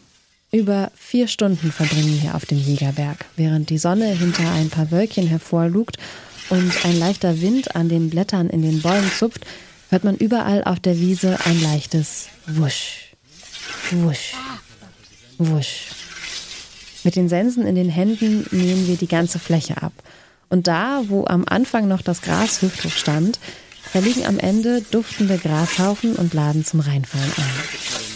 Über 0.51 0.91
vier 0.95 1.27
Stunden 1.27 1.71
verbringen 1.71 2.21
wir 2.21 2.35
auf 2.35 2.45
dem 2.45 2.57
Jägerberg, 2.57 3.25
während 3.35 3.69
die 3.69 3.77
Sonne 3.77 4.05
hinter 4.05 4.49
ein 4.53 4.69
paar 4.69 4.91
Wölkchen 4.91 5.27
hervorlugt 5.27 5.97
und 6.49 6.85
ein 6.85 6.97
leichter 6.97 7.41
Wind 7.41 7.75
an 7.75 7.89
den 7.89 8.09
Blättern 8.09 8.49
in 8.49 8.61
den 8.61 8.81
Bäumen 8.81 9.11
zupft, 9.11 9.45
hört 9.89 10.05
man 10.05 10.15
überall 10.15 10.63
auf 10.63 10.79
der 10.79 10.99
Wiese 10.99 11.37
ein 11.45 11.61
leichtes 11.61 12.29
Wusch, 12.45 13.13
Wusch, 13.91 14.33
Wusch. 15.37 15.87
Mit 17.03 17.15
den 17.15 17.27
Sensen 17.27 17.65
in 17.65 17.75
den 17.75 17.89
Händen 17.89 18.45
nehmen 18.51 18.87
wir 18.87 18.95
die 18.95 19.07
ganze 19.07 19.39
Fläche 19.39 19.81
ab– 19.81 19.93
und 20.49 20.67
da, 20.67 21.03
wo 21.07 21.25
am 21.25 21.45
Anfang 21.47 21.87
noch 21.87 22.01
das 22.01 22.21
Gras 22.21 22.61
hüfthoch 22.61 22.91
stand, 22.91 23.39
verliegen 23.81 24.25
am 24.25 24.39
Ende 24.39 24.81
duftende 24.81 25.37
Grashaufen 25.37 26.15
und 26.15 26.33
laden 26.33 26.65
zum 26.65 26.79
Reinfallen 26.79 27.31
ein. 27.37 28.06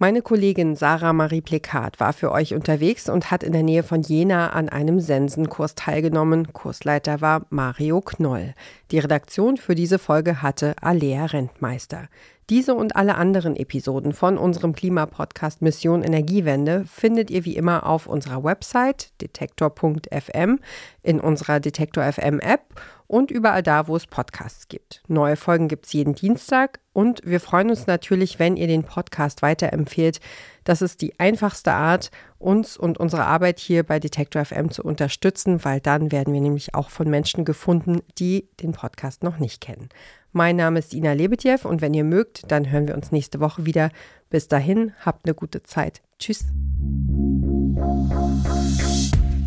Meine 0.00 0.22
Kollegin 0.22 0.76
Sarah 0.76 1.12
Marie 1.12 1.40
Plekat 1.40 1.98
war 1.98 2.12
für 2.12 2.30
euch 2.30 2.54
unterwegs 2.54 3.08
und 3.08 3.32
hat 3.32 3.42
in 3.42 3.52
der 3.52 3.64
Nähe 3.64 3.82
von 3.82 4.00
Jena 4.00 4.50
an 4.50 4.68
einem 4.68 5.00
Sensenkurs 5.00 5.74
teilgenommen. 5.74 6.52
Kursleiter 6.52 7.20
war 7.20 7.46
Mario 7.50 8.00
Knoll. 8.00 8.54
Die 8.92 9.00
Redaktion 9.00 9.56
für 9.56 9.74
diese 9.74 9.98
Folge 9.98 10.40
hatte 10.40 10.76
Alea 10.80 11.26
Rentmeister. 11.26 12.06
Diese 12.48 12.76
und 12.76 12.94
alle 12.94 13.16
anderen 13.16 13.56
Episoden 13.56 14.12
von 14.12 14.38
unserem 14.38 14.72
Klimapodcast 14.72 15.62
Mission 15.62 16.04
Energiewende 16.04 16.84
findet 16.86 17.28
ihr 17.28 17.44
wie 17.44 17.56
immer 17.56 17.84
auf 17.84 18.06
unserer 18.06 18.44
Website 18.44 19.10
detektor.fm, 19.20 20.60
in 21.02 21.18
unserer 21.18 21.58
Detektor 21.58 22.04
FM 22.04 22.38
App 22.38 22.62
und 23.08 23.30
überall 23.30 23.62
da, 23.62 23.88
wo 23.88 23.96
es 23.96 24.06
Podcasts 24.06 24.68
gibt. 24.68 25.02
Neue 25.08 25.36
Folgen 25.36 25.66
gibt 25.66 25.86
es 25.86 25.92
jeden 25.94 26.14
Dienstag 26.14 26.78
und 26.92 27.22
wir 27.24 27.40
freuen 27.40 27.70
uns 27.70 27.86
natürlich, 27.86 28.38
wenn 28.38 28.56
ihr 28.56 28.66
den 28.66 28.84
Podcast 28.84 29.42
weiterempfehlt. 29.42 30.20
Das 30.64 30.82
ist 30.82 31.00
die 31.00 31.18
einfachste 31.18 31.72
Art, 31.72 32.10
uns 32.38 32.76
und 32.76 32.98
unsere 32.98 33.24
Arbeit 33.24 33.58
hier 33.58 33.82
bei 33.82 33.98
Detektor 33.98 34.44
FM 34.44 34.70
zu 34.70 34.84
unterstützen, 34.84 35.64
weil 35.64 35.80
dann 35.80 36.12
werden 36.12 36.34
wir 36.34 36.40
nämlich 36.42 36.74
auch 36.74 36.90
von 36.90 37.08
Menschen 37.08 37.46
gefunden, 37.46 38.02
die 38.18 38.46
den 38.60 38.72
Podcast 38.72 39.24
noch 39.24 39.38
nicht 39.38 39.62
kennen. 39.62 39.88
Mein 40.32 40.56
Name 40.56 40.78
ist 40.78 40.92
Ina 40.92 41.14
Lebetjew 41.14 41.66
und 41.66 41.80
wenn 41.80 41.94
ihr 41.94 42.04
mögt, 42.04 42.52
dann 42.52 42.70
hören 42.70 42.86
wir 42.86 42.94
uns 42.94 43.10
nächste 43.10 43.40
Woche 43.40 43.64
wieder. 43.64 43.90
Bis 44.28 44.46
dahin, 44.46 44.92
habt 45.00 45.24
eine 45.24 45.34
gute 45.34 45.62
Zeit. 45.62 46.02
Tschüss. 46.18 46.44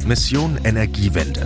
Mission 0.07 0.59
Energiewende 0.63 1.45